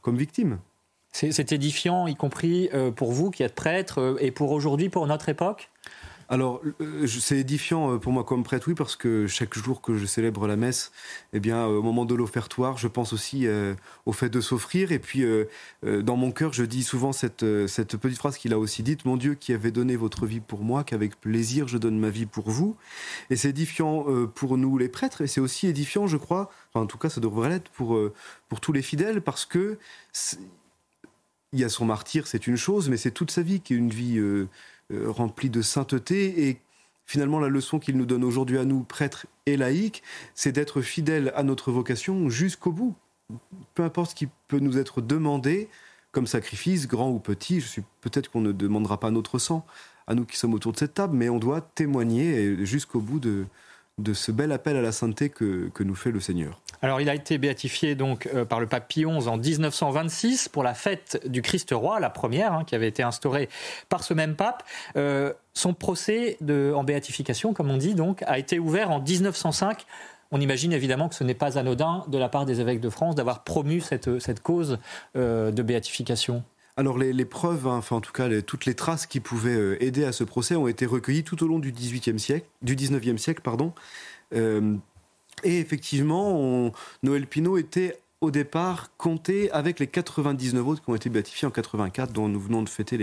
comme 0.02 0.18
victime. 0.18 0.60
C'est, 1.12 1.52
édifiant, 1.52 2.08
y 2.08 2.16
compris 2.16 2.70
euh, 2.74 2.90
pour 2.90 3.12
vous 3.12 3.32
qui 3.32 3.44
êtes 3.44 3.56
prêtre, 3.56 4.18
et 4.22 4.32
pour 4.32 4.52
aujourd'hui, 4.52 4.90
pour 4.90 5.08
notre 5.08 5.28
époque? 5.28 5.70
Alors, 6.32 6.62
euh, 6.80 7.08
c'est 7.08 7.40
édifiant 7.40 7.96
euh, 7.96 7.98
pour 7.98 8.14
moi 8.14 8.24
comme 8.24 8.44
prêtre, 8.44 8.70
oui, 8.70 8.74
parce 8.74 8.96
que 8.96 9.28
chaque 9.28 9.54
jour 9.54 9.82
que 9.82 9.98
je 9.98 10.06
célèbre 10.06 10.48
la 10.48 10.56
messe, 10.56 10.94
eh 11.34 11.42
bien, 11.42 11.58
euh, 11.58 11.80
au 11.80 11.82
moment 11.82 12.06
de 12.06 12.16
l'offertoire, 12.16 12.78
je 12.78 12.88
pense 12.88 13.12
aussi 13.12 13.46
au 14.06 14.14
fait 14.14 14.30
de 14.30 14.40
s'offrir. 14.40 14.94
Et 14.94 15.00
puis, 15.00 15.26
dans 15.84 16.16
mon 16.16 16.32
cœur, 16.32 16.54
je 16.54 16.64
dis 16.64 16.84
souvent 16.84 17.12
cette, 17.12 17.40
petite 17.40 18.18
phrase 18.18 18.38
qu'il 18.38 18.54
a 18.54 18.60
aussi 18.60 18.82
dite 18.82 19.04
Mon 19.04 19.18
Dieu 19.18 19.36
qui 19.36 19.52
avait 19.52 19.72
donné 19.72 19.98
votre 19.98 20.26
vie 20.26 20.40
pour 20.40 20.64
moi, 20.64 20.86
qu'avec 20.86 21.20
plaisir 21.20 21.68
je 21.68 21.78
donne 21.78 22.00
ma 22.00 22.10
vie 22.10 22.26
pour 22.26 22.50
vous. 22.50 22.78
Et 23.30 23.36
c'est 23.36 23.50
édifiant 23.50 24.06
pour 24.34 24.58
nous 24.58 24.78
les 24.78 24.88
prêtres, 24.88 25.22
et 25.22 25.28
c'est 25.28 25.42
aussi 25.42 25.68
édifiant, 25.68 26.08
je 26.08 26.18
crois, 26.18 26.50
en 26.74 26.86
tout 26.86 26.98
cas, 26.98 27.10
ça 27.10 27.20
devrait 27.20 27.50
l'être 27.50 27.70
pour, 27.72 28.00
tous 28.62 28.72
les 28.72 28.82
fidèles, 28.82 29.22
parce 29.22 29.46
que 29.46 29.78
il 31.54 31.60
y 31.60 31.66
a 31.66 31.70
son 31.70 31.84
martyr, 31.84 32.28
c'est 32.28 32.48
une 32.48 32.56
chose, 32.56 32.88
mais 32.88 32.96
c'est 32.96 33.12
toute 33.12 33.32
sa 33.32 33.42
vie 33.42 33.60
qui 33.60 33.74
est 33.74 33.78
une 33.78 33.90
vie 33.90 34.18
rempli 35.06 35.50
de 35.50 35.62
sainteté 35.62 36.48
et 36.48 36.62
finalement 37.06 37.40
la 37.40 37.50
leçon 37.50 37.80
qu'il 37.80 37.98
nous 37.98 38.06
donne 38.06 38.24
aujourd'hui 38.24 38.58
à 38.58 38.66
nous, 38.66 38.84
prêtres 38.84 39.28
et 39.46 39.58
laïcs, 39.58 40.02
c'est 40.34 40.52
d'être 40.52 40.82
fidèles 40.82 41.32
à 41.36 41.44
notre 41.44 41.72
vocation 41.72 42.30
jusqu'au 42.30 42.72
bout. 42.72 42.96
Peu 43.76 43.84
importe 43.84 44.12
ce 44.12 44.16
qui 44.16 44.28
peut 44.48 44.60
nous 44.60 44.78
être 44.78 45.02
demandé 45.02 45.70
comme 46.12 46.28
sacrifice, 46.28 46.88
grand 46.88 47.10
ou 47.10 47.20
petit, 47.20 47.62
je 47.62 47.68
suis 47.68 47.84
peut-être 48.02 48.30
qu'on 48.30 48.42
ne 48.42 48.52
demandera 48.52 49.00
pas 49.00 49.12
notre 49.12 49.40
sang 49.40 49.66
à 50.08 50.16
nous 50.16 50.26
qui 50.26 50.38
sommes 50.38 50.54
autour 50.54 50.74
de 50.74 50.78
cette 50.78 50.94
table, 50.94 51.16
mais 51.16 51.30
on 51.30 51.40
doit 51.40 51.62
témoigner 51.62 52.66
jusqu'au 52.66 53.00
bout 53.00 53.20
de, 53.20 53.46
de 53.98 54.14
ce 54.14 54.32
bel 54.32 54.52
appel 54.52 54.76
à 54.76 54.82
la 54.82 54.92
sainteté 54.92 55.30
que, 55.30 55.70
que 55.70 55.84
nous 55.84 55.96
fait 55.96 56.12
le 56.12 56.20
Seigneur. 56.20 56.60
Alors, 56.82 57.00
il 57.00 57.10
a 57.10 57.16
été 57.16 57.38
béatifié 57.38 57.94
donc 57.94 58.28
euh, 58.34 58.44
par 58.44 58.60
le 58.60 58.66
pape 58.66 58.88
Pie 58.88 59.06
XI 59.06 59.28
en 59.28 59.38
1926 59.38 60.50
pour 60.50 60.64
la 60.64 60.74
fête 60.74 61.22
du 61.28 61.42
Christ 61.42 61.70
roi, 61.72 62.00
la 62.00 62.10
première, 62.10 62.54
hein, 62.54 62.64
qui 62.66 62.74
avait 62.74 62.88
été 62.88 63.04
instaurée 63.04 63.50
par 63.90 64.04
ce 64.04 64.14
même 64.14 64.36
pape. 64.36 64.64
Euh, 64.96 65.34
son 65.54 65.74
procès 65.74 66.38
de, 66.42 66.74
en 66.76 66.84
béatification, 66.84 67.54
comme 67.54 67.70
on 67.70 67.78
dit, 67.78 67.94
donc, 67.94 68.24
a 68.26 68.40
été 68.40 68.58
ouvert 68.58 68.90
en 68.90 69.00
1905. 69.00 69.86
On 70.32 70.42
imagine 70.42 70.74
évidemment 70.74 71.10
que 71.10 71.16
ce 71.16 71.24
n'est 71.24 71.36
pas 71.36 71.60
anodin 71.60 72.04
de 72.08 72.18
la 72.18 72.30
part 72.30 72.46
des 72.46 72.62
évêques 72.62 72.80
de 72.80 72.90
France 72.90 73.16
d'avoir 73.16 73.44
promu 73.44 73.82
cette, 73.82 74.20
cette 74.20 74.42
cause 74.42 74.80
euh, 75.16 75.52
de 75.52 75.62
béatification. 75.62 76.44
Alors 76.78 76.98
les, 76.98 77.26
preuves, 77.26 77.68
hein, 77.68 77.78
enfin 77.78 77.98
en 77.98 78.02
tout 78.02 78.14
cas 78.14 78.30
toutes 78.42 78.66
les 78.66 78.76
traces 78.76 79.06
qui 79.06 79.20
pouvaient 79.20 79.56
euh, 79.56 79.84
aider 79.84 80.06
à 80.06 80.12
ce 80.12 80.24
procès 80.24 80.56
ont 80.56 80.68
été 80.68 80.86
recueillies 80.86 81.24
tout 81.24 81.44
au 81.44 81.48
long 81.48 81.60
du 81.60 81.72
18e 81.72 82.18
siècle, 82.18 82.48
du 82.62 82.76
19e 82.76 83.18
siècle, 83.18 83.42
pardon. 83.42 83.74
Euh, 84.34 84.76
et 85.44 85.60
effectivement, 85.60 86.72
Noël 87.04 87.28
Pinault 87.28 87.58
était 87.58 88.00
au 88.22 88.30
départ 88.30 88.96
compté 88.98 89.52
avec 89.52 89.80
les 89.80 89.88
99 89.88 90.68
autres 90.68 90.84
qui 90.84 90.90
ont 90.90 90.96
été 90.96 91.10
béatifiés 91.10 91.48
en 91.48 91.52
84, 91.52 92.14
dont 92.14 92.28
nous 92.28 92.40
venons 92.40 92.62
de 92.62 92.70
fêter 92.70 92.98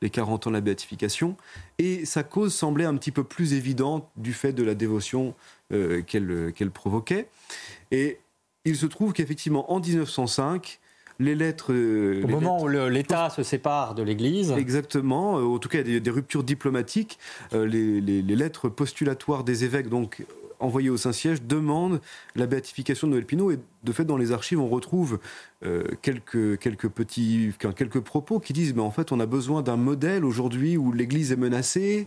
les, 0.00 0.10
40 0.10 0.46
ans 0.46 0.50
de 0.50 0.54
la 0.54 0.60
béatification. 0.60 1.36
Et 1.78 2.04
sa 2.04 2.22
cause 2.22 2.54
semblait 2.54 2.84
un 2.84 2.94
petit 2.96 3.10
peu 3.10 3.24
plus 3.24 3.54
évidente 3.54 4.08
du 4.16 4.34
fait 4.34 4.52
de 4.52 4.62
la 4.62 4.74
dévotion 4.74 5.34
euh, 5.72 6.02
qu'elle 6.02 6.70
provoquait. 6.70 7.28
Et 7.90 8.20
il 8.66 8.76
se 8.76 8.84
trouve 8.84 9.14
qu'effectivement, 9.14 9.72
en 9.72 9.80
1905, 9.80 10.80
les 11.18 11.34
lettres. 11.34 11.72
Euh, 11.72 12.22
Au 12.24 12.28
moment 12.28 12.62
où 12.62 12.68
l'État 12.68 13.30
se 13.30 13.42
sépare 13.42 13.94
de 13.94 14.02
l'Église. 14.02 14.52
Exactement. 14.52 15.38
Euh, 15.38 15.44
en 15.44 15.58
tout 15.58 15.68
cas, 15.68 15.80
il 15.80 15.92
y 15.92 15.96
a 15.96 16.00
des, 16.00 16.10
ruptures 16.10 16.44
diplomatiques. 16.44 17.18
Euh, 17.52 17.66
les, 17.66 18.22
lettres 18.22 18.68
postulatoires 18.68 19.44
des 19.44 19.64
évêques, 19.64 19.88
donc 19.88 20.24
envoyées 20.60 20.90
au 20.90 20.96
Saint-Siège, 20.96 21.42
demandent 21.42 22.00
la 22.36 22.46
béatification 22.46 23.06
de 23.06 23.12
Noël 23.12 23.26
Pinot. 23.26 23.50
Et 23.50 23.58
de 23.82 23.92
fait, 23.92 24.04
dans 24.04 24.16
les 24.16 24.32
archives, 24.32 24.60
on 24.60 24.68
retrouve 24.68 25.18
quelques, 26.02 26.58
quelques 26.58 26.88
petits, 26.88 27.52
quelques 27.58 28.00
propos 28.00 28.38
qui 28.38 28.52
disent 28.52 28.74
mais 28.74 28.82
en 28.82 28.90
fait, 28.90 29.10
on 29.10 29.18
a 29.18 29.26
besoin 29.26 29.62
d'un 29.62 29.76
modèle 29.76 30.24
aujourd'hui 30.24 30.76
où 30.76 30.92
l'Église 30.92 31.32
est 31.32 31.36
menacée 31.36 32.06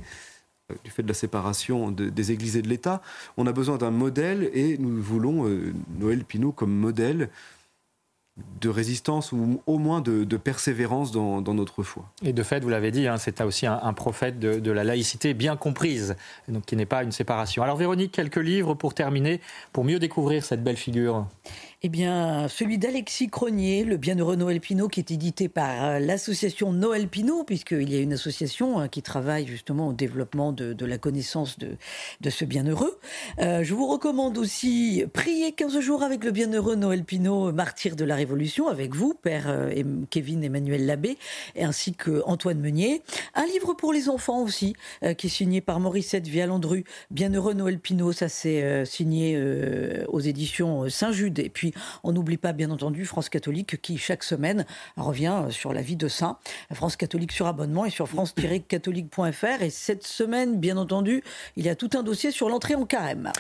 du 0.86 0.92
fait 0.92 1.04
de 1.04 1.10
la 1.10 1.14
séparation 1.14 1.92
des 1.92 2.32
églises 2.32 2.56
et 2.56 2.62
de 2.62 2.70
l'État, 2.70 3.02
on 3.36 3.46
a 3.46 3.52
besoin 3.52 3.76
d'un 3.76 3.92
modèle 3.92 4.50
et 4.54 4.78
nous 4.78 5.02
voulons 5.02 5.46
Noël 6.00 6.24
Pinot 6.24 6.54
comme 6.54 6.72
modèle 6.72 7.30
de 8.62 8.70
résistance 8.70 9.32
ou 9.32 9.62
au 9.66 9.78
moins 9.78 10.02
de, 10.02 10.38
persévérance 10.38 11.12
dans, 11.12 11.42
notre 11.42 11.84
foi. 11.84 12.06
Et 12.24 12.32
de 12.32 12.44
fait, 12.44 12.62
vous 12.62 12.70
l'avez 12.70 12.92
dit, 12.92 13.08
hein, 13.08 13.18
c'est 13.18 13.42
aussi 13.42 13.66
un, 13.68 13.94
prophète 13.94 14.40
de, 14.40 14.72
la 14.72 14.84
laïcité 14.84 15.34
bien 15.34 15.58
comprise, 15.58 16.16
donc 16.48 16.66
qui 16.66 16.76
n'est 16.76 16.86
pas 16.86 17.04
une 17.04 17.12
séparation. 17.12 17.64
Alors 17.64 17.76
Véronique, 17.76 18.12
quelques 18.12 18.38
livres 18.38 18.74
pour 18.74 18.94
terminer, 18.94 19.42
pour 19.74 19.84
mieux 19.84 20.00
découvrir 20.00 20.46
cette 20.46 20.64
belle 20.64 20.78
figure 20.78 21.28
Eh 21.84 21.90
bien, 21.90 22.48
celui 22.48 22.78
d'Alexis 22.78 23.28
Cronier, 23.28 23.84
le 23.84 23.98
Bienheureux 23.98 24.36
Noël 24.36 24.60
Pinot, 24.60 24.88
qui 24.88 25.00
est 25.00 25.10
édité 25.10 25.50
par 25.50 25.84
euh, 25.84 25.98
l'association 25.98 26.72
Noël 26.72 27.08
Pinot, 27.08 27.44
puisqu'il 27.44 27.92
y 27.92 27.98
a 27.98 28.00
une 28.00 28.14
association 28.14 28.80
hein, 28.80 28.88
qui 28.88 29.02
travaille 29.02 29.48
justement 29.48 29.88
au 29.88 29.94
développement 29.94 30.52
de, 30.52 30.86
la 30.86 31.00
connaissance 31.00 31.58
de, 31.58 32.30
ce 32.30 32.46
Bienheureux. 32.46 33.00
Euh, 33.40 33.64
je 33.64 33.74
vous 33.74 33.88
recommande 33.88 34.38
aussi 34.38 35.06
Prier 35.12 35.54
15 35.54 35.80
jours 35.80 36.04
avec 36.04 36.24
le 36.24 36.30
Bienheureux 36.30 36.76
Noël 36.76 37.04
Pinot, 37.04 37.52
martyr 37.52 37.96
de 37.96 38.06
la 38.06 38.16
Révolution, 38.16 38.68
avec 38.68 38.94
vous, 38.94 39.16
Père 39.16 39.46
euh, 39.48 39.72
Kevin 40.12 40.44
Emmanuel 40.44 40.86
Labbé, 40.86 41.18
ainsi 41.60 41.96
que 41.96 42.22
Antoine 42.28 42.60
Meunier. 42.60 43.02
Un 43.34 43.48
livre 43.48 43.74
pour 43.74 43.92
les 43.92 44.08
enfants 44.08 44.44
aussi, 44.44 44.76
qui 45.18 45.26
est 45.26 45.32
signé 45.32 45.62
par 45.62 45.80
Mauricette 45.80 46.28
Vialandru, 46.28 46.84
Bienheureux 47.10 47.56
Noël 47.56 47.80
Pinot, 47.80 48.12
ça 48.12 48.30
c'est 48.30 48.86
signé 48.86 49.42
aux 50.10 50.20
éditions 50.20 50.88
Saint-Jude. 50.88 51.40
Et 51.40 51.50
puis, 51.50 51.71
on 52.04 52.12
n'oublie 52.12 52.38
pas, 52.38 52.54
bien 52.54 52.72
entendu, 52.72 53.06
France 53.06 53.30
catholique 53.30 53.82
qui, 53.82 53.98
chaque 53.98 54.24
semaine, 54.24 54.66
revient 54.98 55.46
sur 55.50 55.74
la 55.74 55.82
vie 55.82 55.96
de 55.96 56.08
saint. 56.08 56.38
France 56.74 56.96
catholique 56.96 57.32
sur 57.32 57.48
abonnement 57.48 57.86
et 57.86 57.90
sur 57.90 58.08
france-catholique.fr. 58.08 59.62
Et 59.62 59.70
cette 59.70 60.06
semaine, 60.06 60.60
bien 60.60 60.78
entendu, 60.78 61.24
il 61.56 61.66
y 61.66 61.70
a 61.70 61.76
tout 61.76 61.90
un 61.94 62.04
dossier 62.04 62.32
sur 62.32 62.50
l'entrée 62.50 62.76
en 62.76 62.86
carême. 62.86 63.32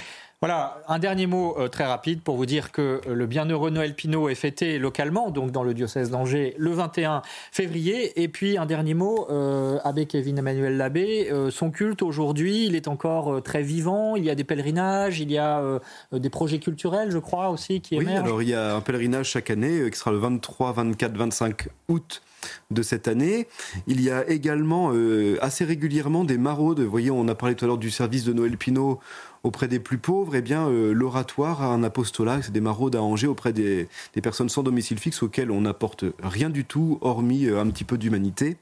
Voilà, 0.41 0.81
un 0.87 0.97
dernier 0.97 1.27
mot 1.27 1.55
euh, 1.59 1.67
très 1.67 1.85
rapide 1.85 2.23
pour 2.23 2.35
vous 2.35 2.47
dire 2.47 2.71
que 2.71 2.99
euh, 3.05 3.13
le 3.13 3.27
bienheureux 3.27 3.69
Noël 3.69 3.93
Pinot 3.93 4.27
est 4.27 4.33
fêté 4.33 4.79
localement, 4.79 5.29
donc 5.29 5.51
dans 5.51 5.61
le 5.61 5.75
diocèse 5.75 6.09
d'Angers, 6.09 6.55
le 6.57 6.71
21 6.71 7.21
février. 7.51 8.19
Et 8.23 8.27
puis 8.27 8.57
un 8.57 8.65
dernier 8.65 8.95
mot, 8.95 9.27
euh, 9.29 9.77
Abbé 9.83 10.07
Kevin 10.07 10.39
Emmanuel 10.39 10.77
Labbé, 10.77 11.31
son 11.51 11.69
culte 11.69 12.01
aujourd'hui, 12.01 12.65
il 12.65 12.75
est 12.75 12.87
encore 12.87 13.43
très 13.43 13.61
vivant. 13.61 14.15
Il 14.15 14.25
y 14.25 14.31
a 14.31 14.35
des 14.35 14.43
pèlerinages, 14.43 15.19
il 15.19 15.31
y 15.31 15.37
a 15.37 15.79
des 16.11 16.29
projets 16.31 16.57
culturels, 16.57 17.11
je 17.11 17.19
crois 17.19 17.49
aussi, 17.49 17.79
qui 17.79 17.93
émergent. 17.93 18.23
Oui, 18.23 18.27
alors 18.27 18.41
il 18.41 18.49
y 18.49 18.55
a 18.55 18.75
un 18.75 18.81
pèlerinage 18.81 19.29
chaque 19.29 19.51
année 19.51 19.91
qui 19.91 19.99
sera 19.99 20.09
le 20.09 20.17
23, 20.17 20.71
24, 20.71 21.17
25 21.17 21.67
août 21.87 22.23
de 22.71 22.81
cette 22.81 23.07
année. 23.07 23.47
Il 23.87 24.01
y 24.01 24.09
a 24.09 24.27
également 24.29 24.93
assez 25.41 25.65
régulièrement 25.65 26.23
des 26.23 26.37
maraudes. 26.37 26.79
Vous 26.79 26.89
voyez, 26.89 27.11
on 27.11 27.27
a 27.27 27.35
parlé 27.35 27.55
tout 27.55 27.65
à 27.65 27.67
l'heure 27.67 27.77
du 27.77 27.91
service 27.91 28.23
de 28.23 28.33
Noël 28.33 28.57
Pinot 28.57 28.99
auprès 29.43 29.67
des 29.67 29.79
plus 29.79 29.97
pauvres, 29.97 30.35
eh 30.35 30.41
bien, 30.41 30.67
euh, 30.67 30.93
l'oratoire 30.93 31.63
a 31.63 31.67
un 31.67 31.83
apostolat, 31.83 32.41
c'est 32.43 32.51
des 32.51 32.61
maraudes 32.61 32.95
à 32.95 33.01
Angers 33.01 33.27
auprès 33.27 33.53
des, 33.53 33.87
personnes 34.21 34.49
sans 34.49 34.61
domicile 34.61 34.99
fixe 34.99 35.23
auxquelles 35.23 35.49
on 35.49 35.61
n'apporte 35.61 36.05
rien 36.21 36.49
du 36.49 36.63
tout, 36.63 36.99
hormis 37.01 37.47
euh, 37.47 37.59
un 37.59 37.67
petit 37.69 37.83
peu 37.83 37.97
d'humanité. 37.97 38.57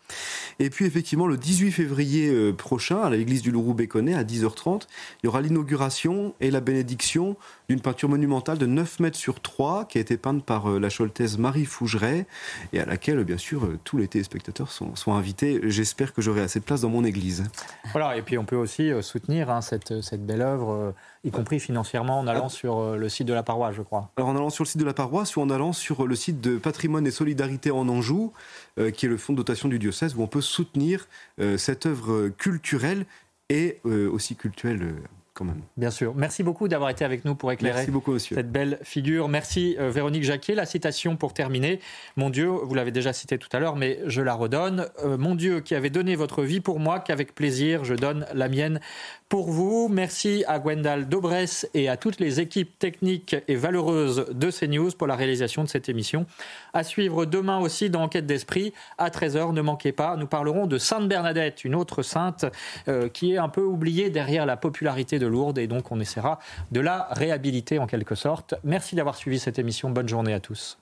Et 0.59 0.69
puis, 0.69 0.85
effectivement, 0.85 1.27
le 1.27 1.37
18 1.37 1.71
février 1.71 2.29
euh, 2.29 2.53
prochain, 2.53 3.01
à 3.01 3.09
l'église 3.09 3.41
du 3.41 3.51
Lourou 3.51 3.73
Béconnet, 3.73 4.13
à 4.13 4.23
10h30, 4.23 4.83
il 5.21 5.25
y 5.25 5.27
aura 5.27 5.41
l'inauguration 5.41 6.33
et 6.39 6.49
la 6.49 6.61
bénédiction 6.61 7.35
d'une 7.69 7.81
peinture 7.81 8.09
monumentale 8.09 8.57
de 8.57 8.65
9 8.65 8.99
mètres 8.99 9.17
sur 9.17 9.41
3 9.41 9.85
qui 9.85 9.97
a 9.99 10.01
été 10.01 10.17
peinte 10.17 10.43
par 10.43 10.69
la 10.69 10.89
choltaise 10.89 11.37
Marie 11.37 11.65
Fougeret 11.65 12.25
et 12.73 12.79
à 12.79 12.85
laquelle, 12.85 13.23
bien 13.23 13.37
sûr, 13.37 13.69
tous 13.83 13.97
les 13.97 14.07
téléspectateurs 14.07 14.71
sont, 14.71 14.95
sont 14.95 15.13
invités. 15.13 15.59
J'espère 15.63 16.13
que 16.13 16.21
j'aurai 16.21 16.41
assez 16.41 16.59
de 16.59 16.65
place 16.65 16.81
dans 16.81 16.89
mon 16.89 17.03
église. 17.03 17.45
Voilà, 17.91 18.17
et 18.17 18.21
puis 18.21 18.37
on 18.37 18.45
peut 18.45 18.55
aussi 18.55 18.91
soutenir 19.01 19.49
hein, 19.49 19.61
cette, 19.61 20.01
cette 20.01 20.25
belle 20.25 20.41
œuvre 20.41 20.79
euh, 20.79 20.91
y 21.23 21.31
compris 21.31 21.59
financièrement, 21.59 22.19
en 22.19 22.27
allant 22.27 22.47
ah. 22.47 22.49
sur 22.49 22.79
euh, 22.79 22.97
le 22.97 23.09
site 23.09 23.27
de 23.27 23.33
la 23.33 23.43
paroisse, 23.43 23.75
je 23.75 23.81
crois. 23.81 24.11
Alors 24.17 24.29
en 24.29 24.35
allant 24.35 24.49
sur 24.49 24.63
le 24.63 24.69
site 24.69 24.79
de 24.79 24.85
la 24.85 24.93
paroisse 24.93 25.35
ou 25.35 25.41
en 25.41 25.49
allant 25.49 25.73
sur 25.73 26.07
le 26.07 26.15
site 26.15 26.41
de 26.41 26.57
Patrimoine 26.57 27.05
et 27.05 27.11
Solidarité 27.11 27.71
en 27.71 27.87
Anjou, 27.89 28.33
euh, 28.77 28.91
qui 28.91 29.05
est 29.05 29.09
le 29.09 29.17
fonds 29.17 29.33
de 29.33 29.37
dotation 29.37 29.67
du 29.69 29.79
diocèse, 29.79 30.15
où 30.15 30.21
on 30.23 30.27
peut 30.27 30.41
soutenir 30.41 31.07
cette 31.57 31.85
œuvre 31.85 32.29
culturelle 32.29 33.05
et 33.49 33.79
aussi 33.83 34.35
culturelle 34.35 34.95
Bien 35.77 35.91
sûr. 35.91 36.13
Merci 36.15 36.43
beaucoup 36.43 36.67
d'avoir 36.67 36.89
été 36.89 37.05
avec 37.05 37.25
nous 37.25 37.35
pour 37.35 37.51
éclairer 37.51 37.85
cette 38.17 38.51
belle 38.51 38.79
figure. 38.83 39.27
Merci 39.27 39.75
euh, 39.79 39.89
Véronique 39.89 40.23
Jacquet. 40.23 40.55
La 40.55 40.65
citation 40.65 41.15
pour 41.15 41.33
terminer. 41.33 41.79
Mon 42.15 42.29
Dieu, 42.29 42.47
vous 42.47 42.73
l'avez 42.73 42.91
déjà 42.91 43.13
cité 43.13 43.37
tout 43.37 43.49
à 43.51 43.59
l'heure, 43.59 43.75
mais 43.75 43.99
je 44.05 44.21
la 44.21 44.33
redonne. 44.33 44.87
Euh, 45.03 45.17
mon 45.17 45.35
Dieu 45.35 45.59
qui 45.61 45.75
avait 45.75 45.89
donné 45.89 46.15
votre 46.15 46.43
vie 46.43 46.59
pour 46.59 46.79
moi, 46.79 46.99
qu'avec 46.99 47.35
plaisir 47.35 47.83
je 47.83 47.93
donne 47.93 48.25
la 48.33 48.49
mienne 48.49 48.79
pour 49.29 49.51
vous. 49.51 49.87
Merci 49.89 50.43
à 50.47 50.59
Gwendal 50.59 51.07
Dobresse 51.07 51.69
et 51.75 51.87
à 51.87 51.97
toutes 51.97 52.19
les 52.19 52.39
équipes 52.39 52.77
techniques 52.79 53.35
et 53.47 53.55
valeureuses 53.55 54.25
de 54.31 54.49
CNews 54.51 54.91
pour 54.97 55.05
la 55.05 55.15
réalisation 55.15 55.63
de 55.63 55.69
cette 55.69 55.87
émission. 55.87 56.25
À 56.73 56.83
suivre 56.83 57.25
demain 57.25 57.59
aussi 57.59 57.89
dans 57.89 58.01
Enquête 58.01 58.25
d'Esprit 58.25 58.73
à 58.97 59.09
13h. 59.09 59.53
Ne 59.53 59.61
manquez 59.61 59.91
pas, 59.91 60.15
nous 60.15 60.25
parlerons 60.25 60.65
de 60.65 60.79
Sainte 60.79 61.07
Bernadette, 61.07 61.63
une 61.63 61.75
autre 61.75 62.01
sainte 62.01 62.45
euh, 62.87 63.07
qui 63.07 63.33
est 63.33 63.37
un 63.37 63.49
peu 63.49 63.61
oubliée 63.61 64.09
derrière 64.09 64.47
la 64.47 64.57
popularité 64.57 65.19
de 65.19 65.27
lourde 65.29 65.57
et 65.57 65.67
donc 65.67 65.91
on 65.91 65.99
essaiera 65.99 66.39
de 66.71 66.79
la 66.79 67.07
réhabiliter 67.11 67.79
en 67.79 67.87
quelque 67.87 68.15
sorte. 68.15 68.55
Merci 68.63 68.95
d'avoir 68.95 69.15
suivi 69.15 69.39
cette 69.39 69.59
émission. 69.59 69.89
Bonne 69.89 70.09
journée 70.09 70.33
à 70.33 70.39
tous. 70.39 70.77